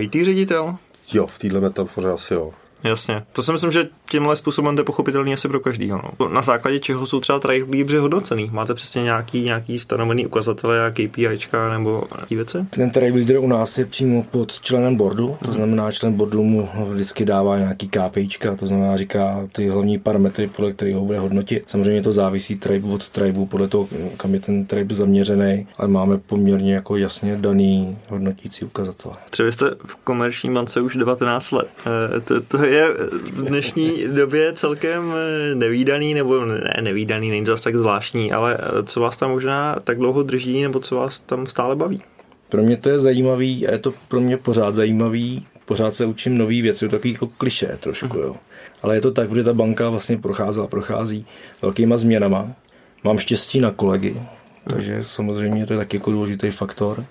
IT 0.00 0.12
ředitel? 0.24 0.76
Jo, 1.12 1.26
v 1.26 1.38
téhle 1.38 1.60
metafoře 1.60 2.08
asi 2.10 2.34
jo. 2.34 2.52
Jasně. 2.88 3.22
To 3.32 3.42
si 3.42 3.52
myslím, 3.52 3.70
že 3.70 3.88
tímhle 4.10 4.36
způsobem 4.36 4.76
to 4.76 4.80
je 4.80 4.84
pochopitelný 4.84 5.34
asi 5.34 5.48
pro 5.48 5.60
každýho. 5.60 6.00
No. 6.20 6.28
Na 6.28 6.42
základě 6.42 6.78
čeho 6.78 7.06
jsou 7.06 7.20
třeba 7.20 7.38
trade 7.38 7.98
hodnocený? 8.00 8.50
Máte 8.52 8.74
přesně 8.74 9.02
nějaký, 9.02 9.42
nějaký 9.42 9.78
stanovený 9.78 10.26
ukazatele, 10.26 10.86
a 10.86 10.90
KPIčka 10.90 11.70
nebo 11.72 12.04
nějaké 12.16 12.36
věci? 12.36 12.58
Ten 12.70 12.90
leader 12.96 13.38
u 13.38 13.46
nás 13.48 13.78
je 13.78 13.86
přímo 13.86 14.22
pod 14.22 14.60
členem 14.60 14.96
boardu, 14.96 15.36
to 15.44 15.52
znamená, 15.52 15.92
člen 15.92 16.12
boardu 16.12 16.42
mu 16.42 16.68
vždycky 16.88 17.24
dává 17.24 17.58
nějaký 17.58 17.88
KPIčka, 17.88 18.56
to 18.56 18.66
znamená, 18.66 18.96
říká 18.96 19.48
ty 19.52 19.68
hlavní 19.68 19.98
parametry, 19.98 20.48
podle 20.48 20.72
kterých 20.72 20.94
ho 20.94 21.04
bude 21.04 21.18
hodnotit. 21.18 21.64
Samozřejmě 21.66 22.02
to 22.02 22.12
závisí 22.12 22.56
tribe 22.56 22.88
od 22.88 23.08
tribu, 23.08 23.46
podle 23.46 23.68
toho, 23.68 23.88
kam 24.16 24.34
je 24.34 24.40
ten 24.40 24.64
tribe 24.64 24.94
zaměřený, 24.94 25.66
ale 25.78 25.88
máme 25.88 26.18
poměrně 26.18 26.74
jako 26.74 26.96
jasně 26.96 27.36
daný 27.36 27.98
hodnotící 28.08 28.64
ukazatele. 28.64 29.14
Třeba 29.30 29.52
jste 29.52 29.70
v 29.86 29.96
komerční 29.96 30.54
bance 30.54 30.80
už 30.80 30.96
19 30.96 31.52
let. 31.52 31.68
E, 32.16 32.20
to, 32.20 32.40
to 32.40 32.64
je 32.64 32.75
v 33.32 33.44
dnešní 33.44 34.04
době 34.08 34.52
celkem 34.52 35.12
eh, 35.14 35.54
nevýdaný, 35.54 36.14
nebo 36.14 36.44
ne 36.44 36.76
nevýdaný, 36.80 37.30
není 37.30 37.44
to 37.44 37.50
zase 37.50 37.64
tak 37.64 37.76
zvláštní, 37.76 38.32
ale 38.32 38.58
eh, 38.60 38.82
co 38.82 39.00
vás 39.00 39.16
tam 39.16 39.30
možná 39.30 39.76
tak 39.84 39.98
dlouho 39.98 40.22
drží, 40.22 40.62
nebo 40.62 40.80
co 40.80 40.96
vás 40.96 41.18
tam 41.18 41.46
stále 41.46 41.76
baví? 41.76 42.02
Pro 42.48 42.62
mě 42.62 42.76
to 42.76 42.88
je 42.88 42.98
zajímavý 42.98 43.66
a 43.66 43.72
je 43.72 43.78
to 43.78 43.92
pro 44.08 44.20
mě 44.20 44.36
pořád 44.36 44.74
zajímavý. 44.74 45.46
Pořád 45.64 45.94
se 45.94 46.06
učím 46.06 46.38
nový 46.38 46.62
věci, 46.62 46.88
takový 46.88 47.12
jako 47.12 47.26
kliše 47.26 47.78
trošku, 47.80 48.18
jo. 48.18 48.36
Ale 48.82 48.94
je 48.94 49.00
to 49.00 49.10
tak, 49.10 49.34
že 49.34 49.44
ta 49.44 49.52
banka 49.52 49.90
vlastně 49.90 50.18
procházela, 50.18 50.66
prochází 50.66 51.26
velkýma 51.62 51.98
změnama. 51.98 52.52
Mám 53.04 53.18
štěstí 53.18 53.60
na 53.60 53.70
kolegy, 53.70 54.16
takže 54.70 54.98
samozřejmě 55.02 55.66
to 55.66 55.72
je 55.72 55.78
taky 55.78 55.96
jako 55.96 56.10
důležitý 56.10 56.50
faktor. 56.50 57.04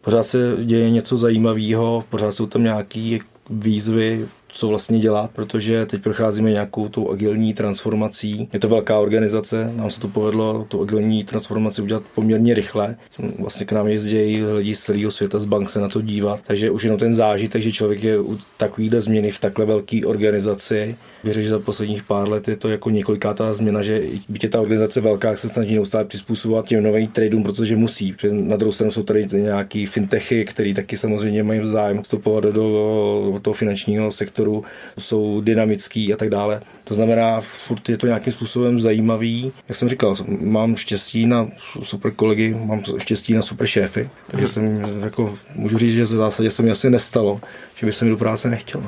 Pořád 0.00 0.22
se 0.22 0.56
děje 0.64 0.90
něco 0.90 1.16
zajímavého, 1.16 2.04
pořád 2.10 2.32
jsou 2.32 2.46
tam 2.46 2.62
nějaké 2.62 3.18
výzvy, 3.50 4.28
co 4.52 4.68
vlastně 4.68 4.98
dělat, 4.98 5.30
protože 5.30 5.86
teď 5.86 6.02
procházíme 6.02 6.50
nějakou 6.50 6.88
tou 6.88 7.10
agilní 7.10 7.54
transformací. 7.54 8.48
Je 8.52 8.60
to 8.60 8.68
velká 8.68 8.98
organizace, 8.98 9.72
nám 9.76 9.90
se 9.90 10.00
to 10.00 10.08
povedlo 10.08 10.66
tu 10.68 10.82
agilní 10.82 11.24
transformaci 11.24 11.82
udělat 11.82 12.02
poměrně 12.14 12.54
rychle. 12.54 12.96
Vlastně 13.38 13.66
k 13.66 13.72
nám 13.72 13.88
jezdí 13.88 14.42
lidi 14.42 14.74
z 14.74 14.80
celého 14.80 15.10
světa, 15.10 15.38
z 15.38 15.44
bank 15.44 15.70
se 15.70 15.80
na 15.80 15.88
to 15.88 16.00
dívat, 16.00 16.40
takže 16.46 16.70
už 16.70 16.82
jenom 16.84 16.98
ten 16.98 17.14
zážitek, 17.14 17.62
že 17.62 17.72
člověk 17.72 18.04
je 18.04 18.20
u 18.20 18.38
takovýhle 18.56 19.00
změny 19.00 19.30
v 19.30 19.38
takhle 19.38 19.66
velké 19.66 20.00
organizaci. 20.06 20.96
Věřím, 21.24 21.42
že 21.42 21.48
za 21.48 21.58
posledních 21.58 22.02
pár 22.02 22.28
let 22.28 22.48
je 22.48 22.56
to 22.56 22.68
jako 22.68 22.90
několikátá 22.90 23.52
změna, 23.52 23.82
že 23.82 24.02
byť 24.28 24.42
je 24.42 24.48
ta 24.48 24.60
organizace 24.60 25.00
velká, 25.00 25.36
se 25.36 25.48
snaží 25.48 25.74
neustále 25.74 26.04
přizpůsobovat 26.04 26.66
těm 26.66 26.82
novým 26.82 27.08
tradeům, 27.08 27.42
protože 27.42 27.76
musí. 27.76 28.12
Protože 28.12 28.34
na 28.34 28.56
druhou 28.56 28.72
stranu 28.72 28.90
jsou 28.90 29.02
tady 29.02 29.26
nějaký 29.32 29.86
fintechy, 29.86 30.44
které 30.44 30.74
taky 30.74 30.96
samozřejmě 30.96 31.42
mají 31.42 31.60
zájem 31.62 32.02
vstupovat 32.02 32.44
do, 32.44 32.52
do, 32.52 33.30
do 33.32 33.40
toho 33.40 33.54
finančního 33.54 34.12
sektoru 34.12 34.64
jsou 34.98 35.40
dynamický 35.40 36.12
a 36.12 36.16
tak 36.16 36.30
dále. 36.30 36.60
To 36.84 36.94
znamená, 36.94 37.40
furt 37.40 37.88
je 37.88 37.96
to 37.96 38.06
nějakým 38.06 38.32
způsobem 38.32 38.80
zajímavý. 38.80 39.52
Jak 39.68 39.76
jsem 39.76 39.88
říkal, 39.88 40.16
mám 40.40 40.76
štěstí 40.76 41.26
na 41.26 41.48
super 41.82 42.12
kolegy, 42.12 42.56
mám 42.64 42.82
štěstí 42.98 43.34
na 43.34 43.42
super 43.42 43.66
šéfy, 43.66 44.08
takže 44.26 44.48
jsem 44.48 44.80
jako, 45.04 45.38
můžu 45.54 45.78
říct, 45.78 45.94
že 45.94 46.02
v 46.02 46.06
zásadě 46.06 46.50
se 46.50 46.62
mi 46.62 46.70
asi 46.70 46.90
nestalo, 46.90 47.40
že 47.76 47.86
by 47.86 47.92
se 47.92 48.04
mi 48.04 48.10
do 48.10 48.16
práce 48.16 48.50
nechtěl. 48.50 48.82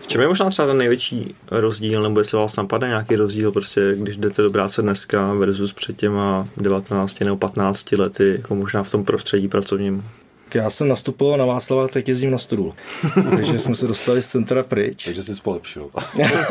V 0.00 0.06
čem 0.06 0.20
je 0.20 0.28
možná 0.28 0.50
třeba 0.50 0.68
ten 0.68 0.78
největší 0.78 1.34
rozdíl, 1.50 2.02
nebo 2.02 2.20
jestli 2.20 2.38
vás 2.38 2.56
napadne 2.56 2.88
nějaký 2.88 3.16
rozdíl, 3.16 3.52
prostě 3.52 3.94
když 3.96 4.16
jdete 4.16 4.42
do 4.42 4.50
práce 4.50 4.82
dneska 4.82 5.34
versus 5.34 5.72
před 5.72 5.96
těma 5.96 6.48
19 6.56 7.20
nebo 7.20 7.36
15 7.36 7.92
lety, 7.92 8.34
jako 8.38 8.54
možná 8.54 8.82
v 8.82 8.90
tom 8.90 9.04
prostředí 9.04 9.48
pracovním? 9.48 10.04
já 10.54 10.70
jsem 10.70 10.88
nastupoval 10.88 11.38
na 11.38 11.44
Václava, 11.44 11.88
teď 11.88 12.08
jezdím 12.08 12.30
na 12.30 12.38
studul. 12.38 12.74
Takže 13.36 13.58
jsme 13.58 13.74
se 13.74 13.86
dostali 13.86 14.22
z 14.22 14.26
centra 14.26 14.62
pryč. 14.62 15.04
Takže 15.04 15.22
jsi 15.22 15.32
polepšil. 15.42 15.90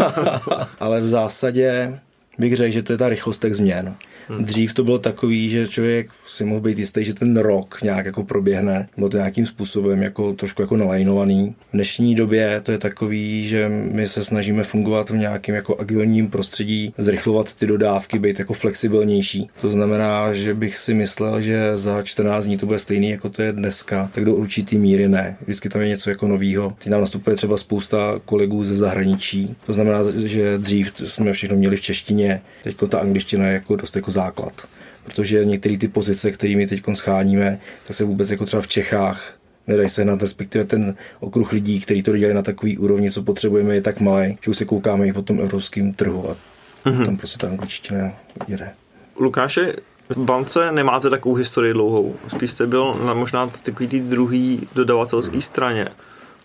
Ale 0.80 1.02
v 1.02 1.08
zásadě 1.08 2.00
bych 2.38 2.56
řekl, 2.56 2.74
že 2.74 2.84
to 2.84 2.94
je 2.94 2.98
ta 2.98 3.10
rychlost 3.10 3.42
těch 3.42 3.56
změn. 3.56 3.94
Hmm. 4.28 4.46
Dřív 4.46 4.74
to 4.74 4.84
bylo 4.84 5.00
takový, 5.00 5.50
že 5.50 5.68
člověk 5.68 6.10
si 6.28 6.46
mohl 6.46 6.62
být 6.62 6.80
jistý, 6.80 7.04
že 7.04 7.14
ten 7.14 7.38
rok 7.38 7.80
nějak 7.84 8.06
jako 8.06 8.24
proběhne, 8.24 8.88
bylo 8.98 9.10
to 9.10 9.18
nějakým 9.18 9.46
způsobem 9.46 10.02
jako 10.02 10.34
trošku 10.34 10.62
jako 10.62 10.78
nalajnovaný. 10.78 11.56
V 11.70 11.74
dnešní 11.74 12.16
době 12.16 12.62
to 12.64 12.72
je 12.72 12.78
takový, 12.78 13.48
že 13.48 13.70
my 13.70 14.08
se 14.08 14.24
snažíme 14.24 14.64
fungovat 14.64 15.10
v 15.10 15.18
nějakém 15.18 15.56
jako 15.56 15.80
agilním 15.80 16.30
prostředí, 16.30 16.94
zrychlovat 16.98 17.54
ty 17.54 17.68
dodávky, 17.68 18.20
být 18.20 18.40
jako 18.40 18.54
flexibilnější. 18.54 19.50
To 19.62 19.72
znamená, 19.72 20.34
že 20.34 20.54
bych 20.54 20.78
si 20.78 20.94
myslel, 20.94 21.42
že 21.42 21.78
za 21.78 22.02
14 22.02 22.46
dní 22.46 22.58
to 22.58 22.66
bude 22.66 22.80
stejný, 22.80 23.10
jako 23.10 23.30
to 23.30 23.42
je 23.42 23.52
dneska, 23.52 24.10
tak 24.14 24.26
do 24.26 24.36
určitý 24.36 24.78
míry 24.78 25.08
ne. 25.08 25.38
Vždycky 25.42 25.70
tam 25.70 25.82
je 25.82 25.88
něco 25.88 26.10
jako 26.10 26.28
novýho. 26.28 26.76
Teď 26.80 26.88
nám 26.92 27.02
nastupuje 27.02 27.36
třeba 27.36 27.58
spousta 27.58 28.20
kolegů 28.26 28.64
ze 28.64 28.76
zahraničí. 28.76 29.56
To 29.66 29.74
znamená, 29.74 30.00
že 30.26 30.58
dřív 30.58 30.94
jsme 30.96 31.34
všechno 31.34 31.58
měli 31.58 31.76
v 31.76 31.82
češtině, 31.82 32.23
teď 32.64 32.78
ta 32.90 33.00
angličtina 33.00 33.48
je 33.48 33.54
jako 33.54 33.76
dost 33.76 33.96
jako 33.96 34.12
základ. 34.12 34.54
Protože 35.04 35.46
některé 35.46 35.78
ty 35.78 35.88
pozice, 35.88 36.32
kterými 36.32 36.68
teď 36.68 36.82
scháníme, 36.94 37.60
tak 37.88 37.96
se 37.96 38.04
vůbec 38.04 38.32
jako 38.32 38.46
třeba 38.46 38.62
v 38.62 38.68
Čechách 38.68 39.38
nedají 39.68 39.90
se 39.90 40.06
na 40.06 40.16
respektive 40.16 40.66
ten 40.66 40.96
okruh 41.20 41.52
lidí, 41.52 41.82
kteří 41.82 42.04
to 42.04 42.18
dělají 42.18 42.36
na 42.36 42.42
takový 42.42 42.78
úrovni, 42.78 43.12
co 43.12 43.24
potřebujeme, 43.24 43.76
je 43.76 43.82
tak 43.82 44.00
malý, 44.00 44.38
že 44.42 44.52
už 44.52 44.58
se 44.58 44.66
koukáme 44.66 45.08
i 45.08 45.14
po 45.14 45.22
tom 45.22 45.40
evropském 45.40 45.94
trhu 45.94 46.30
a 46.30 46.38
mm-hmm. 46.86 47.06
tam 47.06 47.18
prostě 47.18 47.38
ta 47.38 47.48
angličtina 47.48 48.14
jde. 48.48 48.72
Lukáše, 49.20 49.74
v 50.10 50.18
bance 50.18 50.72
nemáte 50.72 51.10
takovou 51.10 51.36
historii 51.36 51.74
dlouhou. 51.74 52.16
Spíš 52.28 52.52
jste 52.52 52.68
byl 52.68 52.94
na 53.06 53.14
možná 53.14 53.48
takový 53.48 53.88
tý 53.88 54.00
druhý 54.00 54.68
dodavatelský 54.76 55.42
straně. 55.42 55.88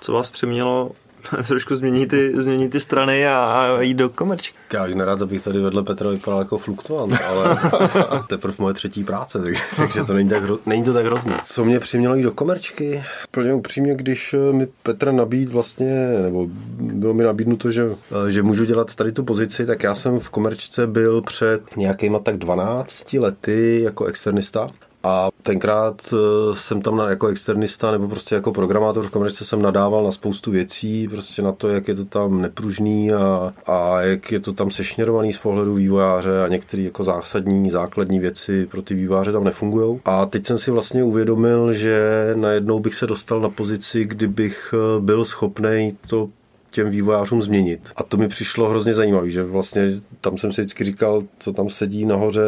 Co 0.01 0.13
vás 0.13 0.31
přemělo 0.31 0.93
trošku 1.49 1.77
změnit 1.77 2.07
ty, 2.07 2.33
změnit 2.43 2.69
ty 2.69 2.81
strany 2.81 3.29
a, 3.29 3.39
a 3.39 3.81
jít 3.81 3.95
do 3.95 4.09
komerčky. 4.09 4.59
Já 4.73 4.87
už 4.87 4.95
nerad, 4.95 5.23
abych 5.23 5.45
tady 5.45 5.61
vedle 5.61 5.83
Petra 5.83 6.11
vypadal 6.11 6.41
jako 6.41 6.59
fluktuant, 6.59 7.19
ale 7.29 7.59
teprve 8.29 8.55
moje 8.59 8.75
třetí 8.75 9.05
práce, 9.05 9.43
takže 9.77 10.05
to 10.05 10.13
není, 10.13 10.29
tak, 10.29 10.43
není 10.67 10.85
to 10.85 10.93
tak 10.93 11.07
hrozné. 11.07 11.41
Co 11.45 11.65
mě 11.65 11.81
přimělo 11.81 12.15
jít 12.15 12.23
do 12.23 12.33
komerčky? 12.33 13.05
Plně 13.31 13.55
upřímně, 13.55 13.95
když 13.95 14.35
eh, 14.35 14.53
mi 14.53 14.69
Petr 14.83 15.13
nabíd 15.13 15.49
vlastně, 15.49 16.09
nebo 16.23 16.47
bylo 16.81 17.15
mi 17.15 17.25
nabídnuto, 17.25 17.71
že, 17.71 17.89
eh, 18.27 18.31
že 18.31 18.43
můžu 18.43 18.65
dělat 18.65 18.95
tady 18.95 19.13
tu 19.13 19.25
pozici, 19.25 19.67
tak 19.67 19.83
já 19.83 19.95
jsem 19.95 20.19
v 20.21 20.31
komerčce 20.31 20.87
byl 20.87 21.23
před 21.23 21.77
nějakýma 21.77 22.19
tak 22.19 22.37
12 22.37 23.13
lety 23.13 23.81
jako 23.83 24.05
externista 24.05 24.69
a 25.03 25.29
tenkrát 25.43 26.13
eh, 26.13 26.17
jsem 26.57 26.83
tam 26.83 26.99
jako 26.99 27.27
externista 27.27 27.91
nebo 27.91 28.09
prostě 28.09 28.35
jako 28.35 28.53
programátor 28.53 29.07
v 29.07 29.11
komerce 29.11 29.45
jsem 29.45 29.63
nadával 29.63 30.05
na 30.05 30.13
spoustu 30.13 30.51
věcí, 30.51 31.09
prostě 31.09 31.43
na 31.43 31.53
to, 31.53 31.69
jak 31.69 31.89
je 31.89 31.95
to 31.95 32.05
tam 32.05 32.43
nepružný 32.43 33.13
a, 33.13 33.55
a 33.67 34.01
jak 34.01 34.33
je 34.33 34.41
to 34.41 34.53
tam 34.53 34.71
sešněrovaný 34.71 35.33
z 35.33 35.39
pohledu 35.39 35.75
vývojáře 35.75 36.43
a 36.45 36.49
některé 36.49 36.83
jako 36.83 37.05
zásadní, 37.05 37.71
základní 37.71 38.19
věci 38.19 38.67
pro 38.67 38.83
ty 38.83 38.95
vývojáře 38.95 39.33
tam 39.33 39.45
nefungují. 39.45 40.01
A 40.05 40.27
teď 40.27 40.47
jsem 40.47 40.59
si 40.59 40.71
vlastně 40.71 41.05
uvědomil, 41.05 41.73
že 41.73 42.31
najednou 42.35 42.81
bych 42.81 42.95
se 42.95 43.07
dostal 43.07 43.41
na 43.41 43.49
pozici, 43.49 44.05
kdybych 44.05 44.75
eh, 44.75 45.01
byl 45.01 45.25
schopný 45.25 45.97
to 46.09 46.29
těm 46.71 46.91
vývojářům 46.91 47.43
změnit. 47.43 47.81
A 47.97 48.03
to 48.03 48.17
mi 48.17 48.29
přišlo 48.29 48.69
hrozně 48.69 48.95
zajímavé, 48.95 49.31
že 49.31 49.45
vlastně 49.45 50.01
tam 50.21 50.39
jsem 50.39 50.53
si 50.53 50.61
vždycky 50.61 50.85
říkal, 50.85 51.23
co 51.39 51.53
tam 51.53 51.71
sedí 51.71 52.05
nahoře 52.07 52.43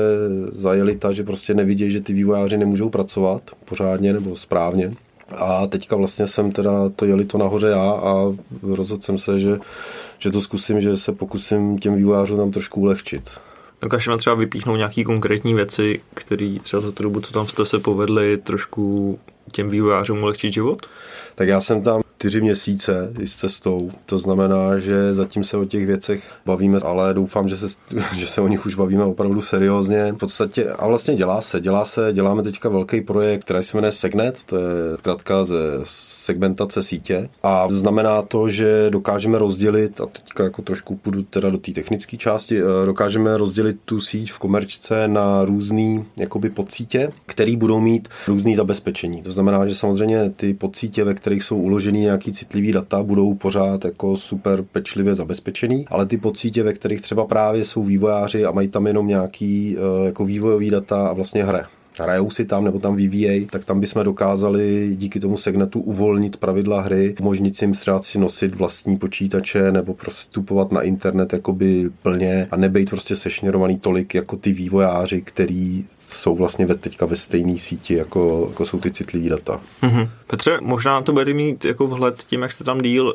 za 0.53 0.75
jelita, 0.75 1.13
že 1.13 1.25
prostě 1.25 1.55
nevidí, 1.55 1.91
že 1.91 2.01
ty 2.01 2.13
vývojáři 2.13 2.57
nemůžou 2.59 2.91
pracovat 2.91 3.43
pořádně 3.65 4.13
nebo 4.13 4.37
správně. 4.37 4.95
A 5.37 5.67
teďka 5.67 5.97
vlastně 5.97 6.27
jsem 6.27 6.53
teda 6.53 6.89
to 6.97 7.05
jeli 7.05 7.25
to 7.25 7.39
nahoře 7.39 7.67
já 7.67 7.91
a 7.91 8.35
rozhodl 8.63 9.03
jsem 9.03 9.19
se, 9.19 9.39
že, 9.39 9.59
že 10.19 10.31
to 10.31 10.41
zkusím, 10.41 10.81
že 10.81 10.97
se 10.97 11.13
pokusím 11.13 11.79
těm 11.79 11.95
vývojářům 11.95 12.39
tam 12.39 12.51
trošku 12.51 12.81
ulehčit. 12.81 13.31
Dokážeme 13.83 14.19
třeba 14.19 14.37
vypíchnout 14.37 14.77
nějaké 14.77 15.05
konkrétní 15.05 15.55
věci, 15.55 16.01
které 16.15 16.57
třeba 16.63 16.81
za 16.81 16.93
tu 16.93 17.03
dobu, 17.03 17.21
co 17.21 17.33
tam 17.33 17.49
jste 17.49 17.65
se 17.65 17.79
povedli, 17.79 18.37
trošku 18.37 19.19
těm 19.53 19.71
vývojářům 19.71 20.23
ulehčit 20.23 20.53
život? 20.53 20.87
Tak 21.41 21.49
já 21.49 21.61
jsem 21.61 21.83
tam 21.83 22.03
čtyři 22.21 22.41
měsíce 22.41 23.13
s 23.25 23.35
cestou. 23.35 23.91
To 24.07 24.19
znamená, 24.19 24.79
že 24.79 25.15
zatím 25.15 25.45
se 25.45 25.57
o 25.57 25.65
těch 25.65 25.87
věcech 25.87 26.33
bavíme, 26.47 26.79
ale 26.85 27.15
doufám, 27.15 27.49
že 27.49 27.57
se, 27.57 27.67
že 28.17 28.27
se 28.27 28.41
o 28.41 28.49
nich 28.49 28.67
už 28.67 28.75
bavíme 28.75 29.05
opravdu 29.05 29.43
seriózně. 29.43 30.13
V 30.13 30.17
podstatě, 30.17 30.71
a 30.71 30.87
vlastně 30.87 31.15
dělá 31.15 31.43
se, 31.43 31.61
dělá 31.61 31.85
se, 31.85 32.11
děláme 32.13 32.43
teďka 32.43 32.69
velký 32.69 33.01
projekt, 33.01 33.45
který 33.45 33.63
se 33.63 33.77
jmenuje 33.77 33.93
Segnet, 33.93 34.39
to 34.47 34.57
je 34.57 34.99
zkrátka 34.99 35.45
ze 35.45 35.57
segmentace 35.85 36.83
sítě 36.83 37.29
a 37.43 37.69
znamená 37.71 38.23
to, 38.23 38.49
že 38.49 38.91
dokážeme 38.91 39.39
rozdělit, 39.39 40.01
a 40.01 40.07
teďka 40.07 40.45
jako 40.45 40.63
trošku 40.63 40.97
půjdu 40.97 41.23
teda 41.23 41.51
do 41.51 41.59
té 41.59 41.73
technické 41.73 42.17
části, 42.17 42.61
eh, 42.61 42.87
dokážeme 42.87 43.39
rozdělit 43.39 43.77
tu 43.85 44.01
síť 44.01 44.33
v 44.33 44.39
komerčce 44.39 45.09
na 45.09 45.45
různý 45.45 46.05
jakoby 46.19 46.51
podsítě, 46.51 47.13
který 47.27 47.57
budou 47.57 47.81
mít 47.81 48.09
různý 48.29 48.55
zabezpečení. 48.55 49.23
To 49.23 49.33
znamená, 49.33 49.67
že 49.67 49.75
samozřejmě 49.75 50.31
ty 50.31 50.55
podsítě, 50.55 51.05
ve 51.05 51.15
kterých 51.31 51.45
jsou 51.45 51.57
uložený 51.57 52.01
nějaký 52.01 52.33
citlivý 52.33 52.73
data, 52.73 53.03
budou 53.03 53.35
pořád 53.35 53.85
jako 53.85 54.17
super 54.17 54.63
pečlivě 54.63 55.15
zabezpečený, 55.15 55.85
ale 55.89 56.07
ty 56.07 56.17
podsítě, 56.17 56.63
ve 56.63 56.73
kterých 56.73 57.01
třeba 57.01 57.27
právě 57.27 57.65
jsou 57.65 57.85
vývojáři 57.85 58.45
a 58.45 58.51
mají 58.51 58.69
tam 58.69 58.87
jenom 58.87 59.07
nějaký 59.07 59.77
eh, 59.79 60.07
jako 60.07 60.25
vývojový 60.25 60.71
data 60.71 61.09
a 61.09 61.13
vlastně 61.13 61.45
hra. 61.45 61.67
Hrajou 62.01 62.31
si 62.31 62.45
tam 62.45 62.65
nebo 62.65 62.79
tam 62.79 62.97
vyvíjejí, 62.97 63.47
tak 63.47 63.65
tam 63.65 63.81
bychom 63.81 64.05
dokázali 64.05 64.93
díky 64.97 65.21
tomu 65.21 65.37
segnetu 65.37 65.81
uvolnit 65.81 66.37
pravidla 66.37 66.81
hry, 66.81 67.15
umožnit 67.21 67.63
jim 67.63 67.73
třeba 67.73 68.03
si 68.03 68.19
nosit 68.19 68.55
vlastní 68.55 68.99
počítače 68.99 69.73
nebo 69.73 69.95
prostupovat 69.95 70.73
na 70.73 70.83
internet 70.83 71.33
jakoby 71.33 71.91
plně 72.03 72.49
a 72.51 72.57
nebejt 72.57 72.91
prostě 72.91 73.17
sešněrovaný 73.17 73.79
tolik 73.79 74.15
jako 74.15 74.37
ty 74.37 74.53
vývojáři, 74.53 75.23
který 75.23 75.85
jsou 76.13 76.37
vlastně 76.37 76.67
ve, 76.67 76.75
teďka 76.75 77.07
ve 77.07 77.17
stejné 77.17 77.59
síti, 77.59 77.95
jako, 77.95 78.47
jako 78.51 78.67
jsou 78.67 78.81
ty 78.81 78.91
citlivé 78.91 79.29
data. 79.29 79.61
Mm-hmm. 79.83 80.09
Petře, 80.27 80.59
možná 80.61 81.03
to 81.03 81.13
budete 81.13 81.33
mít 81.33 81.65
jako 81.65 81.87
vhled 81.87 82.25
tím, 82.27 82.43
jak 82.43 82.53
jste 82.53 82.65
tam 82.65 82.81
díl 82.81 83.13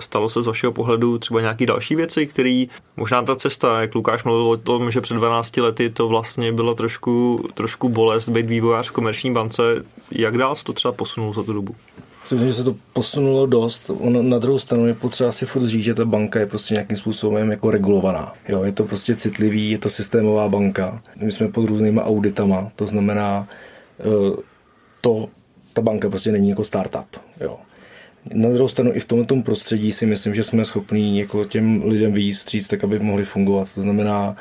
stalo 0.00 0.28
se 0.28 0.42
z 0.42 0.46
vašeho 0.46 0.72
pohledu 0.72 1.18
třeba 1.18 1.40
nějaké 1.40 1.66
další 1.66 1.94
věci, 1.94 2.26
které 2.26 2.64
možná 2.96 3.22
ta 3.22 3.36
cesta, 3.36 3.80
jak 3.80 3.94
Lukáš 3.94 4.24
mluvil 4.24 4.50
o 4.50 4.56
tom, 4.56 4.90
že 4.90 5.00
před 5.00 5.14
12 5.14 5.56
lety 5.56 5.90
to 5.90 6.08
vlastně 6.08 6.52
bylo 6.52 6.74
trošku, 6.74 7.44
trošku 7.54 7.88
bolest 7.88 8.28
být 8.28 8.46
vývojář 8.46 8.88
v 8.88 8.92
komerční 8.92 9.32
bance, 9.32 9.62
jak 10.10 10.38
dál 10.38 10.54
se 10.54 10.64
to 10.64 10.72
třeba 10.72 10.92
posunulo 10.92 11.32
za 11.32 11.42
tu 11.42 11.52
dobu? 11.52 11.74
Myslím, 12.22 12.48
že 12.48 12.54
se 12.54 12.64
to 12.64 12.76
posunulo 12.92 13.46
dost. 13.46 13.90
On, 14.00 14.28
na 14.28 14.38
druhou 14.38 14.58
stranu 14.58 14.86
je 14.86 14.94
potřeba 14.94 15.32
si 15.32 15.46
furt 15.46 15.66
říct, 15.66 15.84
že 15.84 15.94
ta 15.94 16.04
banka 16.04 16.40
je 16.40 16.46
prostě 16.46 16.74
nějakým 16.74 16.96
způsobem 16.96 17.50
jako 17.50 17.70
regulovaná. 17.70 18.34
Jo, 18.48 18.62
je 18.62 18.72
to 18.72 18.84
prostě 18.84 19.16
citlivý, 19.16 19.70
je 19.70 19.78
to 19.78 19.90
systémová 19.90 20.48
banka. 20.48 21.02
My 21.16 21.32
jsme 21.32 21.48
pod 21.48 21.66
různýma 21.66 22.04
auditama, 22.04 22.72
to 22.76 22.86
znamená, 22.86 23.48
eh, 24.00 24.42
to, 25.00 25.28
ta 25.72 25.82
banka 25.82 26.10
prostě 26.10 26.32
není 26.32 26.48
jako 26.48 26.64
startup. 26.64 27.16
Jo. 27.40 27.58
Na 28.32 28.48
druhou 28.48 28.68
stranu 28.68 28.90
i 28.94 29.00
v 29.00 29.04
tomto 29.04 29.42
prostředí 29.42 29.92
si 29.92 30.06
myslím, 30.06 30.34
že 30.34 30.44
jsme 30.44 30.64
schopní 30.64 31.18
jako 31.18 31.44
těm 31.44 31.82
lidem 31.84 32.12
vyjít 32.12 32.68
tak 32.68 32.84
aby 32.84 32.98
mohli 32.98 33.24
fungovat. 33.24 33.68
To 33.74 33.82
znamená, 33.82 34.36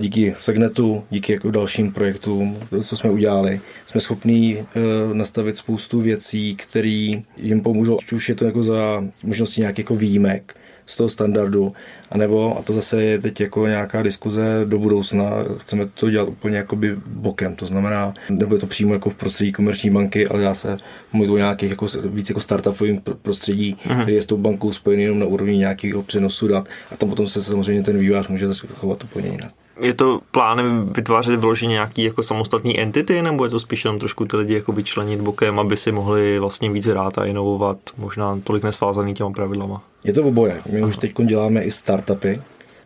díky 0.00 0.34
Segnetu, 0.38 1.04
díky 1.10 1.32
jako 1.32 1.50
dalším 1.50 1.92
projektům, 1.92 2.56
co 2.82 2.96
jsme 2.96 3.10
udělali, 3.10 3.60
jsme 3.86 4.00
schopní 4.00 4.58
e, 4.58 4.64
nastavit 5.12 5.56
spoustu 5.56 6.00
věcí, 6.00 6.56
které 6.56 7.20
jim 7.36 7.60
pomůžou, 7.62 7.98
ať 8.02 8.12
už 8.12 8.28
je 8.28 8.34
to 8.34 8.44
jako 8.44 8.62
za 8.62 9.04
možnosti 9.22 9.60
nějakých 9.60 9.84
jako 9.84 9.96
výjimek, 9.96 10.54
z 10.86 10.96
toho 10.96 11.08
standardu, 11.08 11.72
anebo, 12.10 12.58
a 12.58 12.62
to 12.62 12.72
zase 12.72 13.02
je 13.02 13.18
teď 13.18 13.40
jako 13.40 13.66
nějaká 13.66 14.02
diskuze 14.02 14.42
do 14.64 14.78
budoucna, 14.78 15.30
chceme 15.58 15.86
to 15.86 16.10
dělat 16.10 16.28
úplně 16.28 16.56
jakoby 16.56 16.96
bokem, 17.06 17.56
to 17.56 17.66
znamená, 17.66 18.14
nebo 18.30 18.54
je 18.54 18.60
to 18.60 18.66
přímo 18.66 18.94
jako 18.94 19.10
v 19.10 19.14
prostředí 19.14 19.52
komerční 19.52 19.90
banky, 19.90 20.28
ale 20.28 20.42
já 20.42 20.54
se 20.54 20.76
mluvit 21.12 21.30
o 21.30 21.36
nějakých 21.36 21.70
jako, 21.70 21.86
víc 22.08 22.28
jako 22.30 22.40
startupovým 22.40 23.02
prostředí, 23.22 23.76
uh-huh. 23.86 24.02
který 24.02 24.16
je 24.16 24.22
s 24.22 24.26
tou 24.26 24.36
bankou 24.36 24.72
spojený 24.72 25.02
jenom 25.02 25.18
na 25.18 25.26
úrovni 25.26 25.58
nějakého 25.58 26.02
přenosu 26.02 26.48
dat 26.48 26.68
a 26.90 26.96
tam 26.96 27.08
potom 27.08 27.28
se 27.28 27.42
samozřejmě 27.42 27.82
ten 27.82 27.98
vývář 27.98 28.28
může 28.28 28.46
chovat 28.74 29.04
úplně 29.04 29.28
jinak 29.28 29.52
je 29.80 29.94
to 29.94 30.20
plánem 30.30 30.86
vytvářet 30.96 31.40
vyloženě 31.40 31.72
nějaký 31.72 32.04
jako 32.04 32.22
samostatný 32.22 32.80
entity, 32.80 33.22
nebo 33.22 33.44
je 33.44 33.50
to 33.50 33.60
spíš 33.60 33.84
jenom 33.84 33.98
trošku 33.98 34.24
ty 34.24 34.36
lidi 34.36 34.54
jako 34.54 34.72
vyčlenit 34.72 35.20
bokem, 35.20 35.58
aby 35.58 35.76
si 35.76 35.92
mohli 35.92 36.38
vlastně 36.38 36.70
víc 36.70 36.86
hrát 36.86 37.18
a 37.18 37.24
inovovat, 37.24 37.78
možná 37.98 38.40
tolik 38.44 38.62
nesvázaný 38.62 39.14
těma 39.14 39.30
pravidlama? 39.30 39.82
Je 40.04 40.12
to 40.12 40.22
oboje. 40.22 40.62
My 40.72 40.78
Aha. 40.78 40.88
už 40.88 40.96
teď 40.96 41.12
děláme 41.24 41.62
i 41.62 41.70
startupy, 41.70 42.40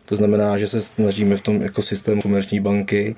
to 0.05 0.15
znamená, 0.15 0.57
že 0.57 0.67
se 0.67 0.81
snažíme 0.81 1.37
v 1.37 1.41
tom 1.41 1.61
ekosystému 1.61 2.21
komerční 2.21 2.59
banky 2.59 3.15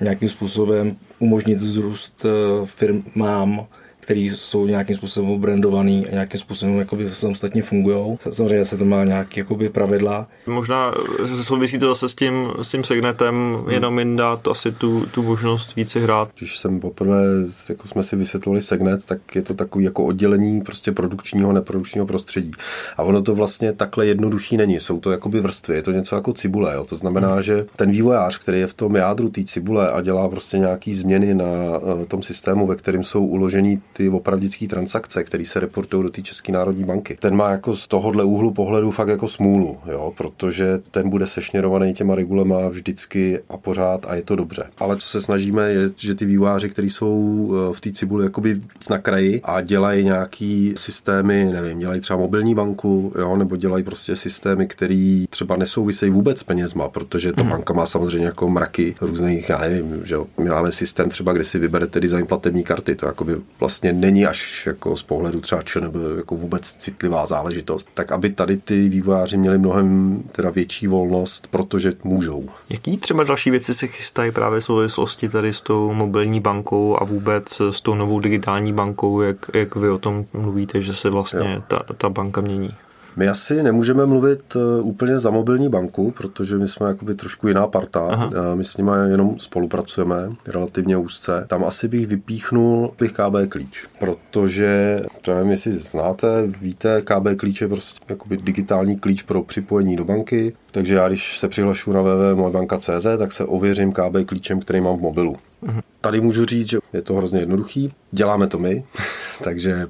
nějakým 0.00 0.28
způsobem 0.28 0.92
umožnit 1.18 1.58
vzrůst 1.58 2.24
eh, 2.24 2.66
firmám, 2.66 3.66
které 4.08 4.20
jsou 4.20 4.66
nějakým 4.66 4.96
způsobem 4.96 5.30
obrandovaný 5.30 6.06
a 6.06 6.10
nějakým 6.10 6.40
způsobem 6.40 6.78
jakoby 6.78 7.08
samostatně 7.08 7.62
fungují. 7.62 8.18
Samozřejmě 8.30 8.64
se 8.64 8.76
to 8.76 8.84
má 8.84 9.04
nějaké 9.04 9.40
jakoby 9.40 9.68
pravidla. 9.68 10.28
Možná 10.46 10.94
souvisí 11.42 11.78
to 11.78 11.88
zase 11.88 12.08
s 12.08 12.14
tím, 12.14 12.52
s 12.62 12.70
tím 12.70 12.84
segnetem, 12.84 13.34
hmm. 13.34 13.70
jenom 13.70 13.98
jim 13.98 14.16
dát 14.16 14.48
asi 14.48 14.72
tu, 14.72 15.06
tu 15.06 15.22
možnost 15.22 15.76
více 15.76 16.00
hrát. 16.00 16.28
Když 16.38 16.58
jsem 16.58 16.80
poprvé, 16.80 17.22
jako 17.68 17.88
jsme 17.88 18.02
si 18.02 18.16
vysvětlovali 18.16 18.62
segnet, 18.62 19.04
tak 19.04 19.36
je 19.36 19.42
to 19.42 19.54
takový 19.54 19.84
jako 19.84 20.04
oddělení 20.04 20.60
prostě 20.60 20.92
produkčního 20.92 21.50
a 21.50 21.52
neprodukčního 21.52 22.06
prostředí. 22.06 22.52
A 22.96 23.02
ono 23.02 23.22
to 23.22 23.34
vlastně 23.34 23.72
takhle 23.72 24.06
jednoduchý 24.06 24.56
není. 24.56 24.80
Jsou 24.80 25.00
to 25.00 25.10
jakoby 25.10 25.40
vrstvy, 25.40 25.76
je 25.76 25.82
to 25.82 25.92
něco 25.92 26.16
jako 26.16 26.32
cibule. 26.32 26.74
Jo? 26.74 26.84
To 26.84 26.96
znamená, 26.96 27.32
hmm. 27.32 27.42
že 27.42 27.66
ten 27.76 27.90
vývojář, 27.90 28.38
který 28.38 28.60
je 28.60 28.66
v 28.66 28.74
tom 28.74 28.96
jádru 28.96 29.28
té 29.28 29.44
cibule 29.44 29.90
a 29.90 30.00
dělá 30.00 30.28
prostě 30.28 30.58
nějaký 30.58 30.94
změny 30.94 31.34
na 31.34 31.78
uh, 31.78 32.04
tom 32.04 32.22
systému, 32.22 32.66
ve 32.66 32.76
kterém 32.76 33.04
jsou 33.04 33.26
uložený 33.26 33.82
ty 33.98 34.08
opravdické 34.08 34.66
transakce, 34.66 35.24
které 35.24 35.44
se 35.44 35.60
reportují 35.60 36.02
do 36.02 36.10
té 36.10 36.22
České 36.22 36.52
národní 36.52 36.84
banky, 36.84 37.16
ten 37.20 37.36
má 37.36 37.50
jako 37.50 37.76
z 37.76 37.88
tohohle 37.88 38.24
úhlu 38.24 38.50
pohledu 38.50 38.90
fakt 38.90 39.08
jako 39.08 39.28
smůlu, 39.28 39.78
jo? 39.90 40.12
protože 40.16 40.78
ten 40.90 41.10
bude 41.10 41.26
sešněrovaný 41.26 41.94
těma 41.94 42.14
regulema 42.14 42.68
vždycky 42.68 43.38
a 43.48 43.56
pořád 43.56 44.06
a 44.08 44.14
je 44.14 44.22
to 44.22 44.36
dobře. 44.36 44.64
Ale 44.78 44.96
co 44.96 45.06
se 45.06 45.22
snažíme, 45.22 45.70
je, 45.70 45.90
že 45.96 46.14
ty 46.14 46.24
vývojáři, 46.24 46.68
kteří 46.68 46.90
jsou 46.90 47.50
eh, 47.52 47.74
v 47.74 47.80
té 47.80 47.92
cibuli 47.92 48.24
jakoby 48.24 48.60
na 48.90 48.98
kraji 48.98 49.40
a 49.44 49.60
dělají 49.60 50.04
nějaký 50.04 50.74
systémy, 50.76 51.44
nevím, 51.52 51.78
dělají 51.78 52.00
třeba 52.00 52.18
mobilní 52.18 52.54
banku, 52.54 53.12
jo, 53.18 53.36
nebo 53.36 53.56
dělají 53.56 53.84
prostě 53.84 54.16
systémy, 54.16 54.66
které 54.66 55.24
třeba 55.30 55.56
nesouvisejí 55.56 56.10
vůbec 56.10 56.38
s 56.38 56.42
penězma, 56.42 56.88
protože 56.88 57.32
ta 57.32 57.42
mm. 57.42 57.48
banka 57.48 57.72
má 57.74 57.86
samozřejmě 57.86 58.26
jako 58.26 58.50
mraky 58.50 58.94
různých, 59.00 59.48
já 59.48 59.58
nevím, 59.58 60.00
že 60.04 60.14
jo, 60.14 60.26
my 60.38 60.50
máme 60.50 60.72
systém 60.72 61.08
třeba, 61.08 61.32
kde 61.32 61.44
si 61.44 61.58
vyberete 61.58 62.00
design 62.00 62.26
platební 62.26 62.64
karty, 62.64 62.94
to 62.94 63.06
jakoby 63.06 63.36
vlastně 63.60 63.87
není 63.92 64.26
až 64.26 64.66
jako 64.66 64.96
z 64.96 65.02
pohledu 65.02 65.40
třeba 65.40 65.62
č, 65.62 65.80
nebo 65.80 65.98
jako 65.98 66.36
vůbec 66.36 66.72
citlivá 66.72 67.26
záležitost. 67.26 67.88
Tak 67.94 68.12
aby 68.12 68.30
tady 68.30 68.56
ty 68.56 68.88
vývojáři 68.88 69.36
měli 69.36 69.58
mnohem 69.58 70.22
teda 70.32 70.50
větší 70.50 70.86
volnost, 70.86 71.46
protože 71.50 71.92
můžou. 72.04 72.48
Jaký 72.70 72.96
třeba 72.96 73.24
další 73.24 73.50
věci 73.50 73.74
se 73.74 73.86
chystají 73.86 74.32
právě 74.32 74.60
v 74.60 74.64
souvislosti 74.64 75.28
tady 75.28 75.52
s 75.52 75.60
tou 75.60 75.92
mobilní 75.92 76.40
bankou 76.40 77.02
a 77.02 77.04
vůbec 77.04 77.60
s 77.70 77.80
tou 77.80 77.94
novou 77.94 78.20
digitální 78.20 78.72
bankou, 78.72 79.20
jak, 79.20 79.36
jak 79.54 79.76
vy 79.76 79.90
o 79.90 79.98
tom 79.98 80.24
mluvíte, 80.32 80.82
že 80.82 80.94
se 80.94 81.10
vlastně 81.10 81.62
ta, 81.68 81.82
ta 81.96 82.08
banka 82.08 82.40
mění? 82.40 82.70
My 83.18 83.28
asi 83.28 83.62
nemůžeme 83.62 84.06
mluvit 84.06 84.56
eh, 84.56 84.82
úplně 84.82 85.18
za 85.18 85.30
mobilní 85.30 85.68
banku, 85.68 86.10
protože 86.10 86.56
my 86.56 86.68
jsme 86.68 86.88
jakoby 86.88 87.14
trošku 87.14 87.48
jiná 87.48 87.66
parta. 87.66 88.08
Aha. 88.10 88.30
Eh, 88.34 88.56
my 88.56 88.64
s 88.64 88.76
nimi 88.76 88.90
jenom 89.08 89.38
spolupracujeme 89.38 90.32
relativně 90.46 90.96
úzce. 90.96 91.44
Tam 91.48 91.64
asi 91.64 91.88
bych 91.88 92.06
vypíchnul 92.06 92.94
bych 92.98 93.12
KB 93.12 93.48
klíč, 93.48 93.86
protože, 93.98 95.02
to 95.22 95.34
nevím, 95.34 95.50
jestli 95.50 95.72
znáte, 95.72 96.46
víte, 96.46 97.02
KB 97.02 97.36
klíč 97.36 97.60
je 97.60 97.68
prostě 97.68 98.00
jakoby 98.08 98.36
digitální 98.36 98.98
klíč 98.98 99.22
pro 99.22 99.42
připojení 99.42 99.96
do 99.96 100.04
banky. 100.04 100.52
Takže 100.72 100.94
já, 100.94 101.08
když 101.08 101.38
se 101.38 101.48
přihlašu 101.48 101.92
na 101.92 102.02
www.mojbanka.cz, 102.02 103.06
tak 103.18 103.32
se 103.32 103.44
ověřím 103.44 103.92
KB 103.92 104.26
klíčem, 104.26 104.60
který 104.60 104.80
mám 104.80 104.96
v 104.96 105.00
mobilu. 105.00 105.36
Mhm. 105.62 105.80
Tady 106.00 106.20
můžu 106.20 106.44
říct, 106.44 106.68
že 106.68 106.78
je 106.92 107.02
to 107.02 107.14
hrozně 107.14 107.40
jednoduchý. 107.40 107.92
Děláme 108.12 108.46
to 108.46 108.58
my, 108.58 108.84
takže 109.44 109.88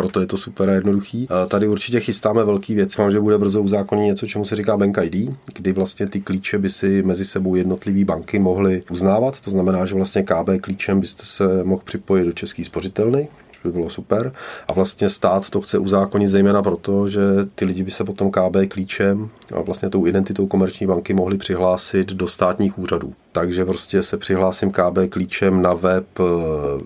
proto 0.00 0.20
je 0.20 0.26
to 0.26 0.36
super 0.36 0.70
a 0.70 0.72
jednoduchý. 0.72 1.28
Tady 1.48 1.68
určitě 1.68 2.00
chystáme 2.00 2.44
velký 2.44 2.74
věc. 2.74 2.96
Mám, 2.96 3.10
že 3.10 3.20
bude 3.20 3.38
brzo 3.38 3.62
uzákonit 3.62 4.06
něco, 4.06 4.26
čemu 4.26 4.44
se 4.44 4.56
říká 4.56 4.76
Bank 4.76 4.98
ID, 5.02 5.30
kdy 5.54 5.72
vlastně 5.72 6.06
ty 6.06 6.20
klíče 6.20 6.58
by 6.58 6.70
si 6.70 7.02
mezi 7.02 7.24
sebou 7.24 7.54
jednotlivé 7.54 8.04
banky 8.04 8.38
mohly 8.38 8.82
uznávat. 8.90 9.40
To 9.40 9.50
znamená, 9.50 9.86
že 9.86 9.94
vlastně 9.94 10.22
KB 10.22 10.60
klíčem 10.60 11.00
byste 11.00 11.22
se 11.24 11.64
mohl 11.64 11.82
připojit 11.84 12.24
do 12.24 12.32
české 12.32 12.64
spořitelny, 12.64 13.28
by 13.64 13.72
bylo 13.72 13.90
super. 13.90 14.32
A 14.68 14.72
vlastně 14.72 15.10
stát 15.10 15.50
to 15.50 15.60
chce 15.60 15.78
uzákonit 15.78 16.28
zejména 16.28 16.62
proto, 16.62 17.08
že 17.08 17.20
ty 17.54 17.64
lidi 17.64 17.82
by 17.82 17.90
se 17.90 18.04
potom 18.04 18.30
KB 18.30 18.56
klíčem 18.68 19.28
a 19.54 19.60
vlastně 19.60 19.90
tou 19.90 20.06
identitou 20.06 20.46
komerční 20.46 20.86
banky 20.86 21.14
mohli 21.14 21.36
přihlásit 21.36 22.12
do 22.12 22.28
státních 22.28 22.78
úřadů. 22.78 23.14
Takže 23.32 23.64
prostě 23.64 24.02
se 24.02 24.16
přihlásím 24.16 24.70
KB 24.70 24.98
klíčem 25.10 25.62
na 25.62 25.74
web 25.74 26.06
eh, 26.20 26.22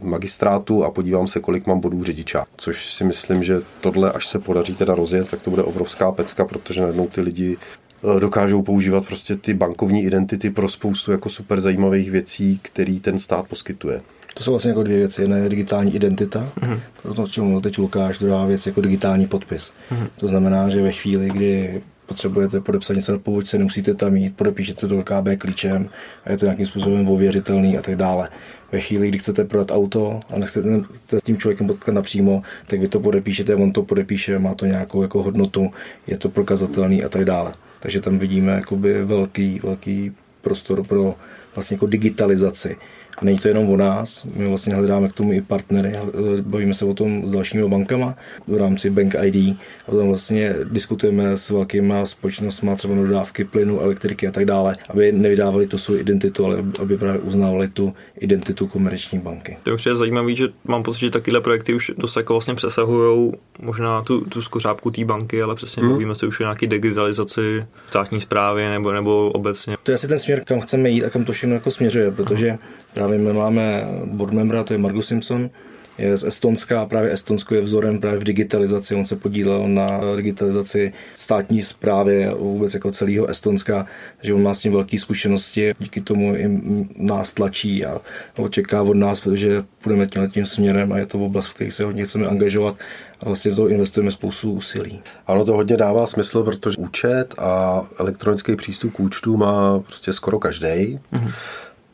magistrátu 0.02 0.84
a 0.84 0.90
podívám 0.90 1.26
se, 1.26 1.40
kolik 1.40 1.66
mám 1.66 1.80
bodů 1.80 2.04
řidiča. 2.04 2.46
Což 2.56 2.92
si 2.92 3.04
myslím, 3.04 3.42
že 3.42 3.62
tohle, 3.80 4.12
až 4.12 4.26
se 4.26 4.38
podaří 4.38 4.74
teda 4.74 4.94
rozjet, 4.94 5.30
tak 5.30 5.40
to 5.40 5.50
bude 5.50 5.62
obrovská 5.62 6.12
pecka, 6.12 6.44
protože 6.44 6.80
najednou 6.80 7.06
ty 7.06 7.20
lidi 7.20 7.56
eh, 7.56 8.20
dokážou 8.20 8.62
používat 8.62 9.06
prostě 9.06 9.36
ty 9.36 9.54
bankovní 9.54 10.04
identity 10.04 10.50
pro 10.50 10.68
spoustu 10.68 11.12
jako 11.12 11.28
super 11.28 11.60
zajímavých 11.60 12.10
věcí, 12.10 12.60
který 12.62 13.00
ten 13.00 13.18
stát 13.18 13.48
poskytuje. 13.48 14.00
To 14.34 14.42
jsou 14.42 14.50
vlastně 14.50 14.68
jako 14.68 14.82
dvě 14.82 14.98
věci. 14.98 15.22
Jedna 15.22 15.36
je 15.36 15.48
digitální 15.48 15.94
identita, 15.94 16.52
mm-hmm. 16.60 17.14
to, 17.14 17.26
čemu 17.26 17.46
mluvil 17.46 17.60
teď 17.60 17.78
Lukáš, 17.78 18.18
druhá 18.18 18.46
věc 18.46 18.66
jako 18.66 18.80
digitální 18.80 19.26
podpis. 19.26 19.72
Mm-hmm. 19.92 20.08
To 20.16 20.28
znamená, 20.28 20.68
že 20.68 20.82
ve 20.82 20.92
chvíli, 20.92 21.30
kdy 21.30 21.82
potřebujete 22.06 22.60
podepsat 22.60 22.94
něco 22.94 23.12
na 23.12 23.18
povodce, 23.18 23.58
nemusíte 23.58 23.94
tam 23.94 24.16
jít, 24.16 24.36
podepíšete 24.36 24.88
to 24.88 25.02
KB 25.02 25.38
klíčem 25.38 25.88
a 26.24 26.30
je 26.30 26.38
to 26.38 26.44
nějakým 26.44 26.66
způsobem 26.66 27.08
ověřitelný 27.08 27.78
a 27.78 27.82
tak 27.82 27.96
dále. 27.96 28.28
Ve 28.72 28.80
chvíli, 28.80 29.08
kdy 29.08 29.18
chcete 29.18 29.44
prodat 29.44 29.70
auto 29.70 30.20
a 30.34 30.38
nechcete 30.38 30.68
s 31.10 31.22
tím 31.22 31.38
člověkem 31.38 31.66
potkat 31.66 31.92
napřímo, 31.92 32.42
tak 32.66 32.80
vy 32.80 32.88
to 32.88 33.00
podepíšete, 33.00 33.54
on 33.54 33.72
to 33.72 33.82
podepíše, 33.82 34.38
má 34.38 34.54
to 34.54 34.66
nějakou 34.66 35.02
jako 35.02 35.22
hodnotu, 35.22 35.70
je 36.06 36.16
to 36.18 36.28
prokazatelný 36.28 37.04
a 37.04 37.08
tak 37.08 37.24
dále. 37.24 37.52
Takže 37.80 38.00
tam 38.00 38.18
vidíme 38.18 38.52
jakoby 38.52 39.04
velký, 39.04 39.60
velký 39.62 40.12
prostor 40.42 40.86
pro 40.86 41.14
vlastně 41.54 41.74
jako 41.74 41.86
digitalizaci 41.86 42.76
a 43.18 43.24
není 43.24 43.38
to 43.38 43.48
jenom 43.48 43.68
o 43.68 43.76
nás, 43.76 44.26
my 44.36 44.48
vlastně 44.48 44.74
hledáme 44.74 45.08
k 45.08 45.12
tomu 45.12 45.32
i 45.32 45.40
partnery, 45.40 45.92
bavíme 46.40 46.74
se 46.74 46.84
o 46.84 46.94
tom 46.94 47.26
s 47.26 47.30
dalšími 47.30 47.68
bankama 47.68 48.14
v 48.46 48.56
rámci 48.56 48.90
Bank 48.90 49.14
ID 49.22 49.56
a 49.86 49.90
potom 49.90 50.08
vlastně 50.08 50.54
diskutujeme 50.64 51.36
s 51.36 51.50
velkýma 51.50 52.06
společnostmi, 52.06 52.70
třeba 52.76 52.94
dodávky 52.94 53.44
plynu, 53.44 53.80
elektriky 53.80 54.28
a 54.28 54.30
tak 54.30 54.44
dále, 54.44 54.76
aby 54.88 55.12
nevydávali 55.12 55.66
tu 55.66 55.78
svou 55.78 55.96
identitu, 55.96 56.44
ale 56.44 56.64
aby 56.80 56.96
právě 56.96 57.20
uznávali 57.20 57.68
tu 57.68 57.94
identitu 58.18 58.66
komerční 58.66 59.18
banky. 59.18 59.56
To 59.62 59.70
je 59.70 59.74
určitě 59.74 59.96
zajímavé, 59.96 60.34
že 60.34 60.48
mám 60.64 60.82
pocit, 60.82 61.00
že 61.00 61.10
takovéhle 61.10 61.40
projekty 61.40 61.74
už 61.74 61.92
dost 61.98 62.16
jako 62.16 62.34
vlastně 62.34 62.54
přesahují 62.54 63.32
možná 63.58 64.02
tu, 64.02 64.20
tu 64.20 64.42
skořápku 64.42 64.90
té 64.90 65.04
banky, 65.04 65.42
ale 65.42 65.54
přesně 65.54 65.80
hmm. 65.80 65.88
mluvíme 65.88 66.14
se 66.14 66.26
už 66.26 66.40
o 66.40 66.42
nějaké 66.42 66.66
digitalizaci 66.66 67.66
státní 67.88 68.20
zprávy 68.20 68.68
nebo, 68.68 68.92
nebo 68.92 69.30
obecně. 69.30 69.76
To 69.82 69.90
je 69.90 69.94
asi 69.94 70.08
ten 70.08 70.18
směr, 70.18 70.44
kam 70.44 70.60
chceme 70.60 70.90
jít 70.90 71.04
a 71.04 71.10
kam 71.10 71.24
to 71.24 71.32
všechno 71.32 71.54
jako 71.54 71.70
směřuje, 71.70 72.10
protože 72.10 72.58
právě 72.94 73.18
my 73.18 73.32
máme 73.32 73.84
board 74.04 74.32
membera, 74.32 74.64
to 74.64 74.72
je 74.72 74.78
Margus 74.78 75.06
Simpson, 75.06 75.50
je 75.98 76.16
z 76.16 76.24
Estonska 76.24 76.82
a 76.82 76.86
právě 76.86 77.12
Estonsko 77.12 77.54
je 77.54 77.60
vzorem 77.60 78.00
právě 78.00 78.20
v 78.20 78.24
digitalizaci. 78.24 78.94
On 78.94 79.06
se 79.06 79.16
podílel 79.16 79.68
na 79.68 80.00
digitalizaci 80.16 80.92
státní 81.14 81.62
zprávy 81.62 82.28
vůbec 82.38 82.74
jako 82.74 82.92
celého 82.92 83.26
Estonska, 83.26 83.86
takže 84.16 84.34
on 84.34 84.42
má 84.42 84.54
s 84.54 84.60
tím 84.60 84.72
velké 84.72 84.98
zkušenosti. 84.98 85.74
Díky 85.78 86.00
tomu 86.00 86.36
i 86.36 86.60
nás 86.96 87.34
tlačí 87.34 87.86
a 87.86 88.00
očeká 88.36 88.82
od 88.82 88.94
nás, 88.94 89.20
protože 89.20 89.64
půjdeme 89.82 90.06
tím 90.06 90.30
tím 90.30 90.46
směrem 90.46 90.92
a 90.92 90.98
je 90.98 91.06
to 91.06 91.18
oblast, 91.18 91.46
v 91.46 91.54
které 91.54 91.70
se 91.70 91.84
hodně 91.84 92.04
chceme 92.04 92.26
angažovat 92.26 92.76
a 93.20 93.24
vlastně 93.24 93.50
do 93.50 93.56
toho 93.56 93.68
investujeme 93.68 94.10
spoustu 94.10 94.52
úsilí. 94.52 95.02
Ano, 95.26 95.44
to 95.44 95.52
hodně 95.52 95.76
dává 95.76 96.06
smysl, 96.06 96.42
protože 96.42 96.76
účet 96.78 97.34
a 97.38 97.82
elektronický 97.98 98.56
přístup 98.56 98.92
k 98.92 99.00
účtu 99.00 99.36
má 99.36 99.78
prostě 99.78 100.12
skoro 100.12 100.38
každý. 100.38 100.66
Mm-hmm. 100.66 101.32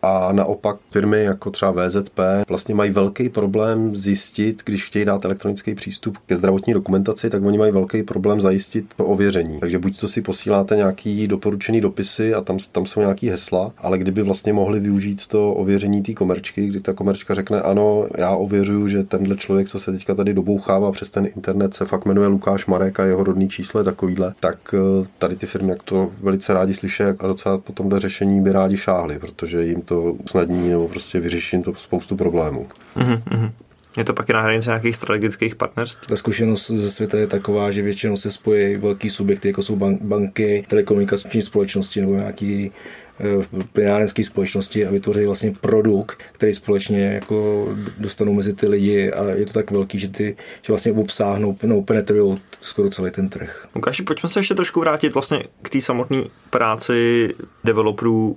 A 0.03 0.33
naopak 0.33 0.77
firmy 0.91 1.25
jako 1.25 1.51
třeba 1.51 1.73
VZP 1.73 2.21
vlastně 2.49 2.75
mají 2.75 2.91
velký 2.91 3.29
problém 3.29 3.97
zjistit, 3.97 4.63
když 4.65 4.85
chtějí 4.85 5.05
dát 5.05 5.25
elektronický 5.25 5.75
přístup 5.75 6.19
ke 6.27 6.37
zdravotní 6.37 6.73
dokumentaci, 6.73 7.31
tak 7.31 7.45
oni 7.45 7.59
mají 7.59 7.73
velký 7.73 8.03
problém 8.03 8.41
zajistit 8.41 8.85
to 8.97 9.05
ověření. 9.05 9.61
Takže 9.61 9.79
buď 9.79 10.01
to 10.01 10.09
si 10.09 10.23
posíláte 10.23 10.77
nějaký 10.77 11.29
doporučený 11.29 11.81
dopisy 11.81 12.35
a 12.35 12.41
tam, 12.41 12.59
tam 12.73 12.87
jsou 12.87 13.01
nějaký 13.01 13.29
hesla, 13.29 13.73
ale 13.79 13.99
kdyby 13.99 14.23
vlastně 14.23 14.53
mohli 14.53 14.81
využít 14.81 15.27
to 15.27 15.53
ověření 15.53 16.03
té 16.03 16.13
komerčky, 16.13 16.67
kdy 16.67 16.81
ta 16.81 16.93
komerčka 16.93 17.35
řekne, 17.35 17.61
ano, 17.61 18.07
já 18.19 18.37
ověřuju, 18.37 18.89
že 18.89 19.05
tenhle 19.05 19.37
člověk, 19.37 19.69
co 19.69 19.81
se 19.81 19.93
teďka 19.93 20.15
tady 20.15 20.35
dobouchává 20.35 20.93
přes 20.93 21.11
ten 21.11 21.27
internet, 21.27 21.75
se 21.75 21.85
fakt 21.85 22.07
jmenuje 22.07 22.29
Lukáš 22.29 22.67
Marek 22.67 23.01
a 23.01 23.05
jeho 23.05 23.25
rodný 23.25 23.49
číslo 23.49 23.81
je 23.81 23.85
takovýhle, 23.85 24.35
tak 24.41 24.75
eh, 24.75 25.07
tady 25.19 25.37
ty 25.37 25.47
firmy 25.47 25.71
jak 25.71 25.83
to 25.83 26.11
velice 26.21 26.55
rádi 26.55 26.75
slyší 26.75 27.03
a 27.03 27.27
docela 27.27 27.59
potom 27.59 27.89
do 27.89 27.99
řešení 27.99 28.41
by 28.41 28.53
rádi 28.53 28.77
šáhli, 28.77 29.19
protože 29.19 29.65
jim 29.65 29.83
to 29.91 30.03
usnadní 30.03 30.71
nebo 30.71 30.89
prostě 30.89 31.21
vyřeším 31.21 31.63
to 31.63 31.75
spoustu 31.75 32.17
problémů. 32.17 32.69
Mm-hmm. 32.97 33.53
Je 33.97 34.05
to 34.05 34.15
pak 34.15 34.29
i 34.29 34.33
na 34.33 34.41
hranici 34.41 34.69
nějakých 34.69 34.97
strategických 34.97 35.57
partnerství? 35.57 36.07
Ta 36.09 36.17
zkušenost 36.17 36.71
ze 36.71 36.91
světa 36.91 37.19
je 37.19 37.27
taková, 37.27 37.71
že 37.71 37.83
většinou 37.83 38.17
se 38.17 38.31
spojí 38.31 38.77
velký 38.77 39.11
subjekty, 39.11 39.49
jako 39.49 39.63
jsou 39.63 39.77
banky, 40.01 40.65
telekomunikační 40.69 41.43
společnosti 41.43 42.01
nebo 42.01 42.15
nějaký 42.15 42.73
eh, 43.21 43.65
plynárenské 43.73 44.25
společnosti 44.25 44.87
a 44.87 44.91
vytvoří 44.91 45.25
vlastně 45.25 45.53
produkt, 45.61 46.23
který 46.33 46.53
společně 46.53 47.05
jako 47.05 47.69
dostanou 47.99 48.35
mezi 48.35 48.53
ty 48.53 48.67
lidi 48.67 49.11
a 49.11 49.25
je 49.25 49.47
to 49.47 49.53
tak 49.53 49.71
velký, 49.71 49.99
že 49.99 50.09
ty 50.09 50.37
že 50.63 50.73
vlastně 50.73 50.93
obsáhnou, 50.93 51.57
no, 51.63 51.83
penetrují 51.83 52.39
skoro 52.61 52.91
celý 52.91 53.11
ten 53.11 53.29
trh. 53.29 53.67
Lukáši, 53.75 54.03
pojďme 54.03 54.29
se 54.29 54.41
ještě 54.41 54.55
trošku 54.55 54.81
vrátit 54.81 55.15
vlastně 55.15 55.43
k 55.63 55.69
té 55.69 55.81
samotné 55.81 56.23
práci 56.51 57.29
developerů 57.65 58.37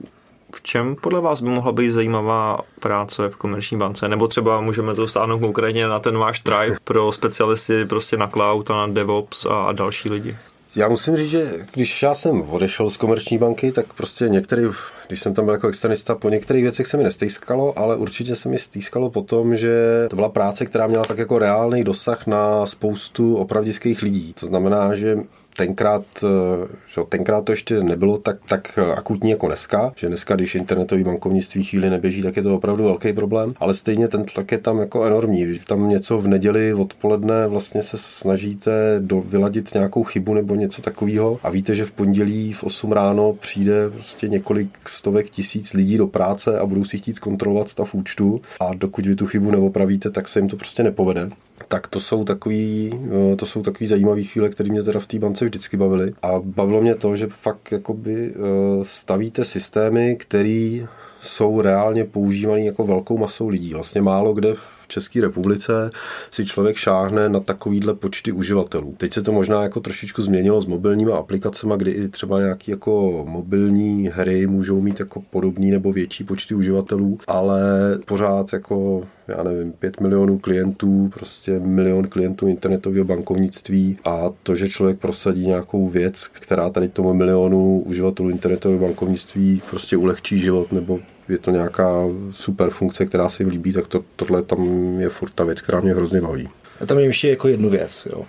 V 0.56 0.62
čem 0.62 0.96
podle 0.96 1.22
vás 1.22 1.42
by 1.42 1.50
mohla 1.50 1.72
být 1.72 1.90
zajímavá 1.90 2.60
práce 2.80 3.30
v 3.30 3.36
komerční 3.36 3.78
bance? 3.78 4.10
Nebo 4.10 4.28
třeba 4.28 4.62
můžeme 4.62 4.96
to 4.96 5.08
stáhnout 5.08 5.40
konkrétně 5.40 5.88
na 5.88 6.00
ten 6.00 6.18
váš 6.18 6.40
tribe 6.40 6.78
pro 6.84 7.12
specialisty 7.12 7.86
prostě 7.86 8.18
na 8.18 8.28
cloud 8.28 8.72
a 8.72 8.74
na 8.74 8.88
DevOps 8.88 9.46
a, 9.46 9.64
a 9.64 9.72
další 9.72 10.10
lidi? 10.10 10.38
Já 10.76 10.90
musím 10.90 11.18
říct, 11.18 11.30
že 11.30 11.68
když 11.74 12.04
já 12.04 12.16
jsem 12.16 12.42
odešel 12.42 12.90
z 12.90 12.98
komerční 12.98 13.38
banky, 13.38 13.72
tak 13.72 13.94
prostě 13.94 14.30
některý, 14.30 14.64
když 15.08 15.22
jsem 15.22 15.34
tam 15.34 15.46
byl 15.46 15.54
jako 15.54 15.68
externista, 15.68 16.16
po 16.16 16.30
některých 16.30 16.64
věcech 16.64 16.88
se 16.88 16.98
mi 16.98 17.04
nestýskalo, 17.04 17.80
ale 17.80 17.96
určitě 17.96 18.36
se 18.36 18.50
mi 18.50 18.58
stýskalo 18.58 19.10
po 19.10 19.22
tom, 19.22 19.56
že 19.56 20.06
to 20.10 20.16
byla 20.16 20.30
práce, 20.30 20.66
která 20.66 20.88
měla 20.88 21.04
tak 21.04 21.18
jako 21.18 21.40
reálný 21.40 21.84
dosah 21.84 22.28
na 22.28 22.66
spoustu 22.66 23.36
opravdických 23.36 24.02
lidí. 24.02 24.34
To 24.40 24.46
znamená, 24.46 24.96
že 24.96 25.18
tenkrát, 25.58 26.04
eh, 26.24 26.68
že 26.88 27.02
tenkrát 27.10 27.46
to 27.46 27.52
ještě 27.52 27.84
nebylo 27.84 28.18
tak, 28.18 28.38
tak 28.48 28.80
akutní 28.96 29.30
jako 29.30 29.48
dneska, 29.48 29.94
že 29.96 30.08
dneska, 30.08 30.36
když 30.36 30.56
internetový 30.56 31.04
bankovnictví 31.04 31.64
chvíli 31.64 31.90
neběží, 31.90 32.22
tak 32.22 32.36
je 32.38 32.44
to 32.44 32.56
opravdu 32.56 32.84
velký 32.84 33.14
problém, 33.14 33.54
ale 33.60 33.74
stejně 33.74 34.08
ten 34.08 34.26
tlak 34.26 34.52
je 34.52 34.58
tam 34.58 34.80
jako 34.80 35.06
enormní. 35.06 35.60
Tam 35.68 35.90
něco 35.90 36.18
v 36.18 36.28
neděli 36.28 36.74
odpoledne 36.74 37.48
vlastně 37.48 37.82
se 37.82 37.98
snažíte 37.98 38.72
do, 39.00 39.22
vyladit 39.22 39.74
nějakou 39.74 40.04
chybu 40.04 40.34
nebo 40.34 40.56
něco 40.56 40.82
takového 40.82 41.40
a 41.44 41.50
víte, 41.50 41.76
že 41.76 41.86
v 41.86 41.92
pondělí 41.92 42.54
v 42.54 42.64
8 42.64 42.92
ráno 42.92 43.34
přijde 43.34 43.90
prostě 43.90 44.28
několik 44.28 44.70
stovek 44.90 45.30
tisíc 45.30 45.74
lidí 45.74 45.98
do 45.98 46.08
práce 46.08 46.60
a 46.60 46.66
budou 46.66 46.86
si 46.86 46.98
chtít 46.98 47.16
zkontrolovat 47.16 47.70
stav 47.70 47.96
účtu 47.96 48.42
a 48.60 48.74
dokud 48.74 49.06
vy 49.06 49.16
tu 49.16 49.28
chybu 49.28 49.52
neopravíte, 49.52 50.12
tak 50.12 50.28
se 50.28 50.40
jim 50.40 50.48
to 50.48 50.58
prostě 50.58 50.84
nepovede 50.84 51.30
tak 51.68 51.88
to 51.88 52.00
jsou 52.00 52.24
takový, 52.24 52.92
eh, 53.34 53.36
to 53.36 53.46
jsou 53.46 53.62
takový 53.62 53.88
zajímavý 53.88 54.24
chvíle, 54.24 54.50
které 54.50 54.70
mě 54.70 54.84
teda 54.84 55.00
v 55.00 55.06
té 55.08 55.20
bance 55.20 55.46
vždycky 55.46 55.78
bavily. 55.78 56.14
A 56.22 56.32
bavilo 56.44 56.82
mě 56.82 56.96
to, 56.96 57.16
že 57.16 57.28
fakt 57.28 57.72
jakoby 57.72 58.32
eh, 58.32 58.40
stavíte 58.84 59.46
systémy, 59.46 60.16
které 60.16 60.86
jsou 61.22 61.62
reálně 61.62 62.06
používané 62.06 62.62
jako 62.62 62.84
velkou 62.84 63.18
masou 63.18 63.48
lidí. 63.48 63.74
Vlastně 63.74 64.02
málo 64.02 64.34
kde 64.34 64.54
České 64.88 65.22
republice 65.22 65.90
si 66.32 66.46
člověk 66.46 66.78
šáhne 66.78 67.30
na 67.30 67.40
takovýhle 67.40 67.94
počty 67.94 68.32
uživatelů. 68.32 68.96
Teď 68.98 69.14
se 69.14 69.22
to 69.22 69.32
možná 69.32 69.64
jako 69.64 69.80
trošičku 69.80 70.22
změnilo 70.22 70.62
s 70.62 70.66
mobilními 70.66 71.12
aplikacemi, 71.12 71.74
kdy 71.78 71.92
i 71.92 72.10
třeba 72.10 72.40
nějaké 72.40 72.72
jako 72.72 73.26
mobilní 73.30 74.10
hry 74.14 74.48
můžou 74.48 74.82
mít 74.82 75.00
jako 75.00 75.22
podobný 75.30 75.72
nebo 75.72 75.94
větší 75.94 76.24
počty 76.24 76.56
uživatelů, 76.56 77.18
ale 77.28 77.62
pořád 78.06 78.54
jako 78.54 79.04
já 79.28 79.44
nevím, 79.44 79.72
5 79.72 80.02
milionů 80.02 80.40
klientů, 80.40 81.10
prostě 81.14 81.60
milion 81.60 82.08
klientů 82.08 82.48
internetového 82.48 83.06
bankovnictví 83.06 83.98
a 84.06 84.30
to, 84.44 84.56
že 84.56 84.70
člověk 84.70 85.00
prosadí 85.00 85.48
nějakou 85.48 85.90
věc, 85.90 86.28
která 86.28 86.70
tady 86.70 86.90
tomu 86.90 87.14
milionu 87.14 87.80
uživatelů 87.86 88.30
internetového 88.30 88.82
bankovnictví 88.82 89.62
prostě 89.70 89.98
ulehčí 89.98 90.40
život 90.40 90.72
nebo 90.72 91.00
je 91.34 91.40
to 91.40 91.52
nějaká 91.52 92.06
super 92.32 92.70
funkce, 92.70 93.06
která 93.06 93.30
se 93.30 93.44
jim 93.44 93.50
líbí, 93.50 93.74
tak 93.74 93.88
to, 93.88 94.04
tohle 94.16 94.44
tam 94.44 94.64
je 95.00 95.10
furt 95.10 95.34
ta 95.34 95.44
věc, 95.44 95.62
která 95.62 95.80
mě 95.80 95.94
hrozně 95.94 96.22
baví. 96.22 96.50
A 96.82 96.86
tam 96.86 97.00
je 97.00 97.06
ještě 97.06 97.30
jako 97.30 97.48
jednu 97.48 97.70
věc. 97.70 98.08
Jo. 98.12 98.26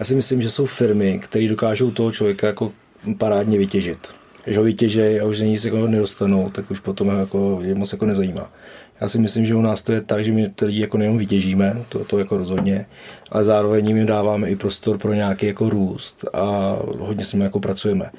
Já 0.00 0.06
si 0.06 0.14
myslím, 0.14 0.42
že 0.42 0.50
jsou 0.50 0.66
firmy, 0.66 1.20
které 1.22 1.48
dokážou 1.48 1.90
toho 1.90 2.12
člověka 2.12 2.46
jako 2.46 2.72
parádně 3.18 3.58
vytěžit. 3.58 3.98
Když 4.44 4.56
ho 4.56 4.62
vytěžej 4.62 5.20
a 5.20 5.24
už 5.24 5.38
ze 5.38 5.46
nic 5.46 5.64
jako 5.64 5.86
nedostanou, 5.86 6.50
tak 6.50 6.70
už 6.70 6.80
potom 6.80 7.08
jako, 7.08 7.58
je 7.62 7.74
moc 7.74 7.92
jako 7.92 8.06
nezajímá. 8.06 8.52
Já 9.00 9.08
si 9.08 9.18
myslím, 9.18 9.46
že 9.46 9.54
u 9.54 9.60
nás 9.60 9.82
to 9.82 9.92
je 9.92 10.00
tak, 10.00 10.24
že 10.24 10.32
my 10.32 10.48
ty 10.48 10.64
lidi 10.64 10.80
jako 10.80 10.98
nejenom 10.98 11.18
vytěžíme, 11.18 11.84
to, 11.88 12.04
to 12.04 12.18
jako 12.18 12.36
rozhodně, 12.36 12.86
ale 13.30 13.44
zároveň 13.44 13.88
jim 13.88 14.06
dáváme 14.06 14.48
i 14.48 14.56
prostor 14.56 14.98
pro 14.98 15.14
nějaký 15.14 15.46
jako 15.46 15.68
růst 15.68 16.24
a 16.32 16.78
hodně 16.98 17.24
s 17.24 17.32
nimi 17.32 17.44
jako 17.44 17.60
pracujeme. 17.60 18.10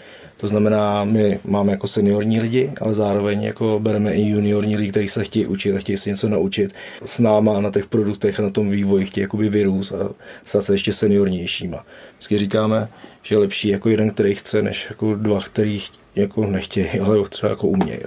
To 0.44 0.48
znamená, 0.48 1.04
my 1.04 1.40
máme 1.46 1.72
jako 1.72 1.88
seniorní 1.88 2.40
lidi, 2.40 2.74
ale 2.82 2.94
zároveň 2.94 3.44
jako 3.44 3.80
bereme 3.80 4.14
i 4.14 4.22
juniorní 4.22 4.78
lidi, 4.78 4.92
kteří 4.92 5.08
se 5.10 5.24
chtějí 5.24 5.46
učit 5.46 5.76
a 5.76 5.80
chtějí 5.80 5.98
se 5.98 6.10
něco 6.10 6.30
naučit 6.30 6.74
s 7.06 7.20
náma 7.20 7.62
na 7.62 7.72
těch 7.72 7.86
produktech 7.86 8.40
a 8.40 8.44
na 8.44 8.50
tom 8.50 8.70
vývoji, 8.70 9.06
chtějí 9.06 9.22
jakoby 9.22 9.50
vyrůst 9.50 9.92
a 9.92 10.10
stát 10.46 10.64
se 10.64 10.74
ještě 10.74 10.94
seniornějšíma. 10.94 11.86
Vždycky 12.14 12.38
říkáme, 12.38 12.88
že 13.22 13.36
je 13.36 13.40
lepší 13.40 13.68
jako 13.68 13.90
jeden, 13.90 14.10
který 14.12 14.36
chce, 14.36 14.62
než 14.62 14.86
jako 14.90 15.16
dva, 15.16 15.42
který 15.42 15.82
jako 16.16 16.46
nechtějí, 16.46 17.00
ale 17.00 17.30
třeba 17.30 17.50
jako 17.50 17.68
umějí. 17.68 18.00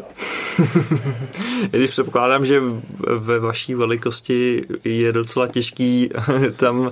Když 1.71 1.91
předpokládám, 1.91 2.47
že 2.47 2.61
ve 3.19 3.39
vaší 3.39 3.75
velikosti 3.75 4.63
je 4.85 5.13
docela 5.13 5.49
těžký 5.49 6.11
tam 6.57 6.91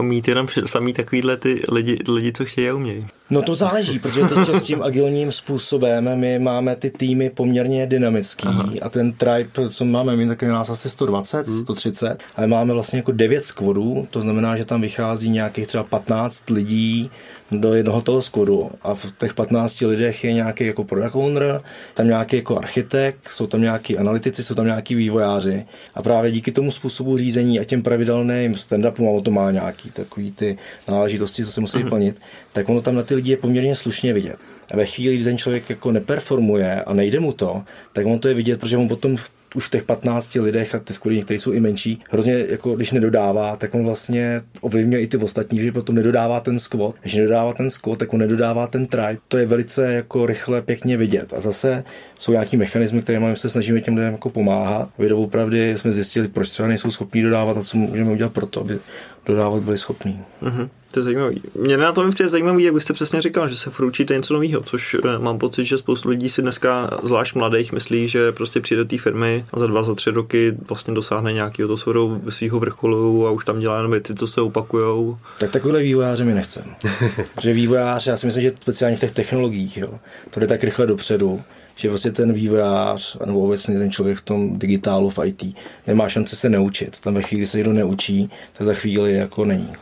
jako 0.00 0.08
mít 0.08 0.28
jenom 0.28 0.46
samý 0.66 0.92
takovýhle 0.92 1.36
ty 1.36 1.62
lidi, 1.72 1.98
lidi, 2.08 2.32
co 2.32 2.44
chtějí 2.44 2.68
a 2.68 2.74
umějí. 2.74 3.06
No 3.30 3.42
to 3.42 3.54
záleží, 3.54 3.98
protože 3.98 4.24
teď 4.24 4.48
s 4.48 4.64
tím 4.64 4.82
agilním 4.82 5.32
způsobem 5.32 6.18
my 6.18 6.38
máme 6.38 6.76
ty 6.76 6.90
týmy 6.90 7.30
poměrně 7.30 7.86
dynamický 7.86 8.48
Aha. 8.48 8.70
a 8.82 8.88
ten 8.88 9.12
tribe, 9.12 9.68
co 9.68 9.84
máme, 9.84 10.16
my 10.16 10.26
taky 10.26 10.46
nás 10.46 10.70
asi 10.70 10.90
120, 10.90 11.46
hmm. 11.46 11.60
130, 11.60 12.18
ale 12.36 12.46
máme 12.46 12.74
vlastně 12.74 12.98
jako 12.98 13.12
9 13.12 13.44
skvodů, 13.44 14.06
to 14.10 14.20
znamená, 14.20 14.56
že 14.56 14.64
tam 14.64 14.80
vychází 14.80 15.30
nějakých 15.30 15.66
třeba 15.66 15.84
15 15.84 16.50
lidí 16.50 17.10
do 17.50 17.74
jednoho 17.74 18.00
toho 18.00 18.22
skodu 18.22 18.70
a 18.82 18.94
v 18.94 19.06
těch 19.18 19.34
15 19.34 19.80
lidech 19.80 20.24
je 20.24 20.32
nějaký 20.40 20.66
jako 20.66 20.84
product 20.84 21.14
owner, 21.14 21.60
tam 21.94 22.06
nějaký 22.06 22.36
jako 22.36 22.58
architekt, 22.58 23.28
jsou 23.28 23.46
tam 23.46 23.62
nějaký 23.62 23.98
analytici, 23.98 24.42
jsou 24.42 24.54
tam 24.54 24.66
nějaký 24.66 24.94
vývojáři 24.94 25.64
a 25.94 26.02
právě 26.02 26.30
díky 26.30 26.52
tomu 26.52 26.72
způsobu 26.72 27.18
řízení 27.18 27.60
a 27.60 27.64
těm 27.64 27.82
pravidelným 27.82 28.52
stand-upům, 28.52 29.18
a 29.18 29.22
to 29.22 29.30
má 29.30 29.50
nějaký 29.50 29.90
takový 29.90 30.32
ty 30.32 30.58
náležitosti, 30.88 31.44
co 31.44 31.52
se 31.52 31.60
musí 31.60 31.78
uh-huh. 31.78 31.88
plnit, 31.88 32.20
tak 32.52 32.68
ono 32.68 32.82
tam 32.82 32.94
na 32.94 33.02
ty 33.02 33.14
lidi 33.14 33.30
je 33.30 33.36
poměrně 33.36 33.76
slušně 33.76 34.12
vidět. 34.12 34.36
A 34.70 34.76
ve 34.76 34.86
chvíli, 34.86 35.16
kdy 35.16 35.24
ten 35.24 35.38
člověk 35.38 35.70
jako 35.70 35.92
neperformuje 35.92 36.84
a 36.84 36.94
nejde 36.94 37.20
mu 37.20 37.32
to, 37.32 37.62
tak 37.92 38.06
on 38.06 38.18
to 38.18 38.28
je 38.28 38.34
vidět, 38.34 38.60
protože 38.60 38.76
on 38.76 38.88
potom 38.88 39.16
v 39.16 39.30
už 39.54 39.66
v 39.66 39.70
těch 39.70 39.84
15 39.84 40.34
lidech 40.34 40.74
a 40.74 40.78
ty 40.78 40.92
skupiny, 40.92 41.22
které 41.22 41.38
jsou 41.38 41.52
i 41.52 41.60
menší, 41.60 42.02
hrozně 42.10 42.44
jako 42.48 42.74
když 42.74 42.92
nedodává, 42.92 43.56
tak 43.56 43.74
on 43.74 43.84
vlastně 43.84 44.40
ovlivňuje 44.60 45.02
i 45.02 45.06
ty 45.06 45.16
ostatní, 45.16 45.62
že 45.62 45.72
potom 45.72 45.94
nedodává 45.94 46.40
ten 46.40 46.58
squat. 46.58 46.94
Když 47.00 47.14
nedodává 47.14 47.52
ten 47.52 47.70
squat, 47.70 47.98
tak 47.98 48.12
on 48.14 48.20
nedodává 48.20 48.66
ten 48.66 48.86
tribe. 48.86 49.18
To 49.28 49.38
je 49.38 49.46
velice 49.46 49.92
jako 49.92 50.26
rychle, 50.26 50.62
pěkně 50.62 50.96
vidět. 50.96 51.32
A 51.36 51.40
zase 51.40 51.84
jsou 52.18 52.32
nějaký 52.32 52.56
mechanismy, 52.56 53.02
které 53.02 53.20
máme, 53.20 53.36
se 53.36 53.48
snažíme 53.48 53.80
těm 53.80 53.96
lidem 53.96 54.12
jako 54.12 54.30
pomáhat. 54.30 54.88
Vy 54.98 55.12
opravdu 55.12 55.56
jsme 55.56 55.92
zjistili, 55.92 56.28
proč 56.28 56.50
třeba 56.50 56.68
nejsou 56.68 56.90
schopní 56.90 57.22
dodávat 57.22 57.56
a 57.56 57.62
co 57.62 57.76
můžeme 57.76 58.12
udělat 58.12 58.32
pro 58.32 58.46
to, 58.46 58.60
aby 58.60 58.78
dodávat 59.26 59.62
byli 59.62 59.78
schopní. 59.78 60.20
Mm-hmm. 60.42 60.68
To 60.92 61.00
je 61.00 61.04
zajímavý. 61.04 61.42
Mě 61.54 61.76
na 61.76 61.92
tom 61.92 62.10
přijde 62.10 62.28
zajímavý, 62.28 62.64
jak 62.64 62.74
byste 62.74 62.92
přesně 62.92 63.22
říkal, 63.22 63.48
že 63.48 63.56
se 63.56 63.70
fručíte 63.70 64.14
něco 64.14 64.34
nového, 64.34 64.62
což 64.62 64.96
eh, 65.04 65.18
mám 65.18 65.38
pocit, 65.38 65.64
že 65.64 65.78
spoustu 65.78 66.08
lidí 66.08 66.28
si 66.28 66.42
dneska, 66.42 66.90
zvlášť 67.02 67.34
mladých, 67.34 67.72
myslí, 67.72 68.08
že 68.08 68.32
prostě 68.32 68.60
přijde 68.60 68.84
do 68.84 68.88
té 68.88 68.98
firmy 68.98 69.44
a 69.52 69.58
za 69.58 69.66
dva, 69.66 69.82
za 69.82 69.94
tři 69.94 70.10
roky 70.10 70.56
vlastně 70.68 70.94
dosáhne 70.94 71.32
nějakého 71.32 71.68
to 71.68 71.76
svého 71.76 72.20
svého 72.28 72.60
vrcholu 72.60 73.26
a 73.26 73.30
už 73.30 73.44
tam 73.44 73.60
dělá 73.60 73.76
jenom 73.76 73.92
věci, 73.92 74.14
co 74.14 74.26
se 74.26 74.40
opakujou. 74.40 75.18
Tak 75.38 75.50
takovýhle 75.50 75.82
vývojáře 75.82 76.24
mi 76.24 76.34
nechcem. 76.34 76.64
že 77.40 77.52
vývojář, 77.52 78.06
já 78.06 78.16
si 78.16 78.26
myslím, 78.26 78.42
že 78.42 78.52
speciálně 78.60 78.96
v 78.96 79.00
těch 79.00 79.10
technologiích, 79.10 79.76
jo, 79.76 79.88
to 80.30 80.40
jde 80.40 80.46
tak 80.46 80.64
rychle 80.64 80.86
dopředu, 80.86 81.40
že 81.80 81.88
vlastně 81.88 82.12
ten 82.12 82.32
vývojář, 82.32 83.16
nebo 83.26 83.40
obecně 83.40 83.78
ten 83.78 83.90
člověk 83.90 84.18
v 84.18 84.24
tom 84.24 84.58
digitálu, 84.58 85.10
v 85.10 85.18
IT, 85.24 85.56
nemá 85.86 86.08
šanci 86.08 86.36
se 86.36 86.48
neučit. 86.48 87.00
Tam 87.00 87.14
ve 87.14 87.22
chvíli, 87.22 87.40
kdy 87.40 87.46
se 87.46 87.56
někdo 87.56 87.72
neučí, 87.72 88.30
tak 88.52 88.66
za 88.66 88.74
chvíli 88.74 89.14
jako 89.14 89.44
není. 89.44 89.72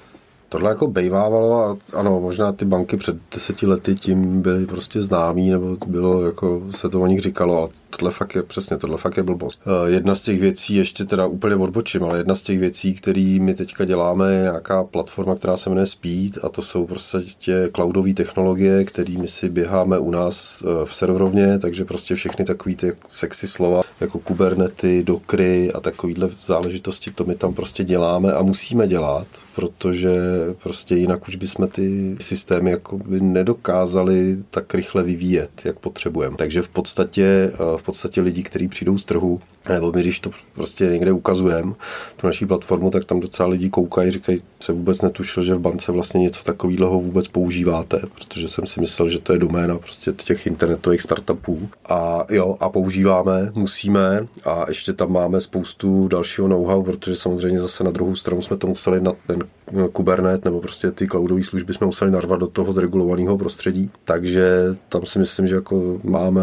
Tohle 0.48 0.70
jako 0.70 0.86
bejvávalo 0.86 1.64
a 1.64 1.76
ano, 1.92 2.20
možná 2.20 2.52
ty 2.52 2.64
banky 2.64 2.96
před 2.96 3.16
deseti 3.34 3.66
lety 3.66 3.94
tím 3.94 4.42
byly 4.42 4.66
prostě 4.66 5.02
známý, 5.02 5.50
nebo 5.50 5.76
bylo 5.86 6.22
jako 6.26 6.62
se 6.70 6.88
to 6.88 7.00
o 7.00 7.06
nich 7.06 7.20
říkalo, 7.20 7.58
ale 7.58 7.68
tohle 7.90 8.10
fakt 8.10 8.34
je, 8.34 8.42
přesně, 8.42 8.76
tohle 8.76 8.98
fakt 8.98 9.16
je 9.16 9.22
blbost. 9.22 9.60
Eh, 9.66 9.90
jedna 9.90 10.14
z 10.14 10.22
těch 10.22 10.40
věcí, 10.40 10.74
ještě 10.74 11.04
teda 11.04 11.26
úplně 11.26 11.56
odbočím, 11.56 12.04
ale 12.04 12.18
jedna 12.18 12.34
z 12.34 12.42
těch 12.42 12.58
věcí, 12.58 12.94
které 12.94 13.38
my 13.40 13.54
teďka 13.54 13.84
děláme, 13.84 14.32
je 14.32 14.42
nějaká 14.42 14.84
platforma, 14.84 15.36
která 15.36 15.56
se 15.56 15.70
jmenuje 15.70 15.86
Speed 15.86 16.38
a 16.42 16.48
to 16.48 16.62
jsou 16.62 16.86
prostě 16.86 17.18
tě 17.38 17.70
cloudové 17.74 18.14
technologie, 18.14 18.84
kterými 18.84 19.28
si 19.28 19.48
běháme 19.48 19.98
u 19.98 20.10
nás 20.10 20.62
eh, 20.62 20.86
v 20.86 20.94
serverovně, 20.94 21.58
takže 21.58 21.84
prostě 21.84 22.14
všechny 22.14 22.44
takové 22.44 22.74
ty 22.74 22.92
sexy 23.08 23.46
slova, 23.46 23.82
jako 24.00 24.18
Kubernety, 24.18 25.02
Dokry 25.02 25.72
a 25.72 25.80
takovýhle 25.80 26.30
záležitosti, 26.44 27.10
to 27.10 27.24
my 27.24 27.34
tam 27.34 27.54
prostě 27.54 27.84
děláme 27.84 28.32
a 28.32 28.42
musíme 28.42 28.88
dělat, 28.88 29.26
protože 29.54 30.14
prostě 30.62 30.94
jinak 30.94 31.28
už 31.28 31.36
bychom 31.36 31.68
ty 31.68 32.16
systémy 32.20 32.70
jako 32.70 32.98
by 32.98 33.20
nedokázali 33.20 34.38
tak 34.50 34.74
rychle 34.74 35.02
vyvíjet, 35.02 35.50
jak 35.64 35.78
potřebujeme. 35.78 36.36
Takže 36.36 36.62
v 36.62 36.68
podstatě, 36.68 37.24
eh, 37.54 37.56
v 37.76 37.82
podstatě 37.82 38.20
lidi, 38.20 38.42
kteří 38.42 38.68
přijdou 38.68 38.98
z 38.98 39.04
trhu, 39.04 39.40
nebo 39.68 39.92
my, 39.92 40.00
když 40.00 40.20
to 40.20 40.30
prostě 40.54 40.86
někde 40.86 41.12
ukazujeme, 41.12 41.72
tu 42.16 42.26
naší 42.26 42.46
platformu, 42.46 42.90
tak 42.90 43.04
tam 43.04 43.20
docela 43.20 43.48
lidi 43.48 43.70
koukají, 43.70 44.10
říkají, 44.10 44.42
se 44.60 44.72
vůbec 44.72 45.02
netušil, 45.02 45.42
že 45.42 45.54
v 45.54 45.58
bance 45.58 45.92
vlastně 45.92 46.20
něco 46.20 46.44
takového 46.44 47.00
vůbec 47.00 47.28
používáte, 47.28 48.00
protože 48.14 48.48
jsem 48.48 48.66
si 48.66 48.80
myslel, 48.80 49.08
že 49.08 49.18
to 49.18 49.32
je 49.32 49.38
doména 49.38 49.78
prostě 49.78 50.12
těch 50.12 50.46
internetových 50.46 51.02
startupů. 51.02 51.68
A 51.88 52.26
jo, 52.30 52.56
a 52.60 52.68
používáme, 52.68 53.52
musíme. 53.54 54.26
A 54.44 54.64
ještě 54.68 54.92
tam 54.92 55.12
máme 55.12 55.40
spoustu 55.40 56.08
dalšího 56.08 56.48
know-how, 56.48 56.82
protože 56.82 57.16
samozřejmě 57.16 57.60
zase 57.60 57.84
na 57.84 57.90
druhou 57.90 58.16
stranu 58.16 58.42
jsme 58.42 58.56
to 58.56 58.66
museli 58.66 59.00
na 59.00 59.12
ten 59.26 59.44
Kubernet 59.92 60.44
nebo 60.44 60.60
prostě 60.60 60.90
ty 60.90 61.06
cloudové 61.06 61.44
služby 61.44 61.74
jsme 61.74 61.86
museli 61.86 62.10
narvat 62.10 62.40
do 62.40 62.46
toho 62.46 62.72
zregulovaného 62.72 63.38
prostředí, 63.38 63.90
takže 64.04 64.76
tam 64.88 65.06
si 65.06 65.18
myslím, 65.18 65.46
že 65.46 65.54
jako 65.54 66.00
máme 66.04 66.42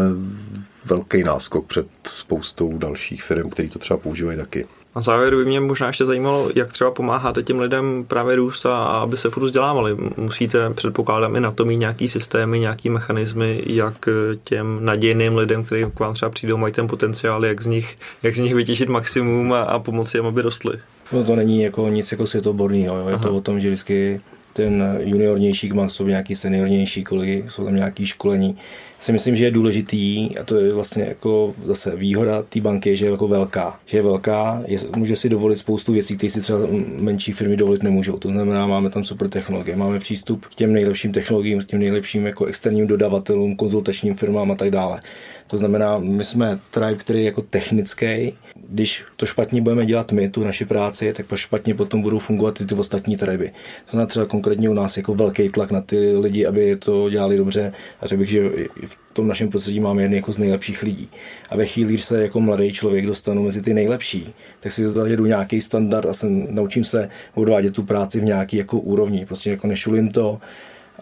velký 0.86 1.24
náskok 1.24 1.66
před 1.66 1.86
spoustou 2.06 2.78
dalších 2.78 3.22
firm, 3.22 3.50
který 3.50 3.68
to 3.68 3.78
třeba 3.78 3.96
používají 3.96 4.38
taky. 4.38 4.66
Na 4.96 5.02
závěr 5.02 5.36
by 5.36 5.44
mě 5.44 5.60
možná 5.60 5.86
ještě 5.86 6.04
zajímalo, 6.04 6.50
jak 6.54 6.72
třeba 6.72 6.90
pomáháte 6.90 7.42
těm 7.42 7.60
lidem 7.60 8.04
právě 8.08 8.36
růst 8.36 8.66
a 8.66 8.76
aby 8.76 9.16
se 9.16 9.30
furt 9.30 9.44
vzdělávali. 9.44 9.96
Musíte, 10.16 10.70
předpokládám, 10.70 11.36
i 11.36 11.40
na 11.40 11.50
to 11.50 11.64
mít 11.64 11.76
nějaký 11.76 12.08
systémy, 12.08 12.60
nějaký 12.60 12.90
mechanismy, 12.90 13.62
jak 13.66 14.08
těm 14.44 14.84
nadějným 14.84 15.36
lidem, 15.36 15.64
kteří 15.64 15.84
k 15.94 16.00
vám 16.00 16.14
třeba 16.14 16.30
přijdou, 16.30 16.56
mají 16.56 16.72
ten 16.72 16.86
potenciál, 16.86 17.44
jak 17.44 17.62
z 17.62 17.66
nich, 17.66 17.98
jak 18.22 18.36
z 18.36 18.38
nich 18.38 18.54
vytěžit 18.54 18.88
maximum 18.88 19.52
a, 19.52 19.62
a 19.62 19.78
pomoci 19.78 20.18
jim, 20.18 20.26
aby 20.26 20.42
rostly. 20.42 20.78
No 21.12 21.24
to 21.24 21.36
není 21.36 21.62
jako 21.62 21.88
nic 21.88 22.12
jako 22.12 22.26
světoborného, 22.26 23.08
je 23.08 23.14
Aha. 23.14 23.22
to 23.22 23.36
o 23.36 23.40
tom, 23.40 23.60
že 23.60 23.68
vždycky 23.68 24.20
ten 24.56 24.98
juniornější 25.00 25.68
má 25.72 25.88
sobě 25.88 26.10
nějaký 26.10 26.34
seniornější 26.34 27.04
kolegy, 27.04 27.44
jsou 27.48 27.64
tam 27.64 27.76
nějaký 27.76 28.06
školení. 28.06 28.56
Si 29.00 29.12
myslím, 29.12 29.36
že 29.36 29.44
je 29.44 29.50
důležitý, 29.50 30.38
a 30.38 30.44
to 30.44 30.56
je 30.56 30.72
vlastně 30.72 31.04
jako 31.04 31.54
zase 31.64 31.96
výhoda 31.96 32.42
té 32.42 32.60
banky, 32.60 32.96
že 32.96 33.04
je 33.04 33.10
jako 33.10 33.28
velká. 33.28 33.80
Že 33.86 33.98
je 33.98 34.02
velká, 34.02 34.62
je, 34.66 34.78
může 34.96 35.16
si 35.16 35.28
dovolit 35.28 35.56
spoustu 35.56 35.92
věcí, 35.92 36.16
které 36.16 36.30
si 36.30 36.40
třeba 36.40 36.58
menší 36.96 37.32
firmy 37.32 37.56
dovolit 37.56 37.82
nemůžou. 37.82 38.16
To 38.16 38.28
znamená, 38.28 38.66
máme 38.66 38.90
tam 38.90 39.04
super 39.04 39.28
technologie, 39.28 39.76
máme 39.76 39.98
přístup 39.98 40.46
k 40.46 40.54
těm 40.54 40.72
nejlepším 40.72 41.12
technologiím, 41.12 41.60
k 41.60 41.64
těm 41.64 41.78
nejlepším 41.78 42.26
jako 42.26 42.44
externím 42.44 42.86
dodavatelům, 42.86 43.56
konzultačním 43.56 44.14
firmám 44.14 44.50
a 44.50 44.54
tak 44.54 44.70
dále. 44.70 45.00
To 45.46 45.58
znamená, 45.58 45.98
my 45.98 46.24
jsme 46.24 46.58
tribe, 46.70 46.94
který 46.94 47.18
je 47.18 47.24
jako 47.24 47.42
technický. 47.42 48.34
Když 48.68 49.04
to 49.16 49.26
špatně 49.26 49.62
budeme 49.62 49.86
dělat 49.86 50.12
my, 50.12 50.28
tu 50.28 50.44
naši 50.44 50.64
práci, 50.64 51.12
tak 51.12 51.26
pak 51.26 51.38
špatně 51.38 51.74
potom 51.74 52.02
budou 52.02 52.18
fungovat 52.18 52.60
i 52.60 52.66
ty 52.66 52.74
ostatní 52.74 53.16
triby. 53.16 53.48
To 53.84 53.90
znamená 53.90 54.06
třeba 54.06 54.26
konkrétně 54.26 54.70
u 54.70 54.74
nás 54.74 54.96
jako 54.96 55.14
velký 55.14 55.48
tlak 55.48 55.70
na 55.70 55.80
ty 55.80 56.16
lidi, 56.16 56.46
aby 56.46 56.76
to 56.76 57.10
dělali 57.10 57.36
dobře. 57.36 57.72
A 58.00 58.06
řekl 58.06 58.20
bych, 58.20 58.30
že 58.30 58.50
v 58.86 58.98
tom 59.12 59.28
našem 59.28 59.48
prostředí 59.48 59.80
máme 59.80 60.02
jedny 60.02 60.16
jako 60.16 60.32
z 60.32 60.38
nejlepších 60.38 60.82
lidí. 60.82 61.10
A 61.50 61.56
ve 61.56 61.66
chvíli, 61.66 61.92
když 61.92 62.04
se 62.04 62.22
jako 62.22 62.40
mladý 62.40 62.72
člověk 62.72 63.06
dostanu 63.06 63.42
mezi 63.42 63.62
ty 63.62 63.74
nejlepší, 63.74 64.34
tak 64.60 64.72
si 64.72 64.88
zajedu 64.88 65.26
nějaký 65.26 65.60
standard 65.60 66.06
a 66.06 66.12
jsem, 66.12 66.54
naučím 66.54 66.84
se 66.84 67.08
odvádět 67.34 67.74
tu 67.74 67.82
práci 67.82 68.20
v 68.20 68.24
nějaký 68.24 68.56
jako 68.56 68.78
úrovni. 68.78 69.26
Prostě 69.26 69.50
jako 69.50 69.66
nešulím 69.66 70.10
to 70.10 70.38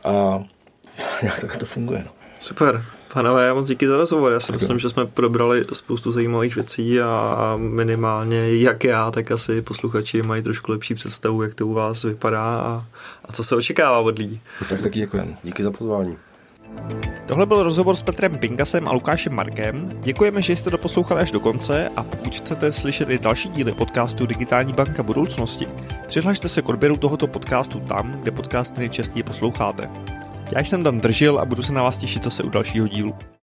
a 0.05 0.45
nějak 1.23 1.41
tak 1.41 1.57
to 1.57 1.67
funguje. 1.67 2.03
No. 2.05 2.11
Super. 2.41 2.83
Panové, 3.15 3.47
já 3.47 3.55
moc 3.55 3.69
díky 3.69 3.89
za 3.89 3.97
rozhovor. 3.97 4.33
Já 4.33 4.41
si 4.41 4.47
Děkuji. 4.47 4.59
myslím, 4.59 4.79
že 4.79 4.91
jsme 4.91 5.07
probrali 5.07 5.65
spoustu 5.73 6.13
zajímavých 6.13 6.55
věcí 6.55 7.01
a 7.01 7.55
minimálně 7.57 8.55
jak 8.55 8.85
já, 8.85 9.11
tak 9.11 9.31
asi 9.31 9.63
posluchači 9.63 10.23
mají 10.23 10.43
trošku 10.43 10.73
lepší 10.73 10.95
představu, 10.95 11.43
jak 11.43 11.55
to 11.55 11.67
u 11.67 11.73
vás 11.73 12.03
vypadá 12.03 12.59
a, 12.59 12.87
a 13.25 13.33
co 13.33 13.45
se 13.45 13.57
očekává 13.57 13.99
od 13.99 14.19
lidí. 14.19 14.41
Tak 14.69 14.83
taky 14.83 14.99
děkujeme. 14.99 15.37
Díky 15.43 15.63
za 15.63 15.71
pozvání. 15.71 16.17
Tohle 17.27 17.47
byl 17.47 17.63
rozhovor 17.63 17.97
s 17.97 18.03
Petrem 18.03 18.39
Pingasem 18.39 18.89
a 18.89 18.93
Lukášem 18.93 19.35
Markem. 19.35 19.91
Děkujeme, 20.01 20.43
že 20.43 20.53
jste 20.53 20.71
doposlouchali 20.71 21.21
až 21.21 21.31
do 21.31 21.41
konce 21.41 21.89
a 21.97 22.03
pokud 22.03 22.35
chcete 22.35 22.73
slyšet 22.73 23.11
i 23.11 23.19
další 23.19 23.49
díly 23.49 23.73
podcastu 23.73 24.27
Digitální 24.27 24.73
banka 24.73 25.03
budoucnosti, 25.03 25.67
přihlašte 26.07 26.49
se 26.49 26.63
k 26.63 26.69
odběru 26.69 26.97
tohoto 26.97 27.27
podcastu 27.27 27.81
tam, 27.81 28.21
kde 28.23 28.31
podcast 28.31 28.79
nejčastěji 28.79 29.23
posloucháte. 29.23 30.14
Já 30.51 30.61
jsem 30.61 30.83
Dan 30.83 31.01
Držil 31.01 31.39
a 31.39 31.45
budu 31.45 31.63
se 31.63 31.73
na 31.73 31.83
vás 31.83 31.99
těšit 31.99 32.25
zase 32.25 32.43
u 32.43 32.49
dalšího 32.49 32.89
dílu. 32.89 33.15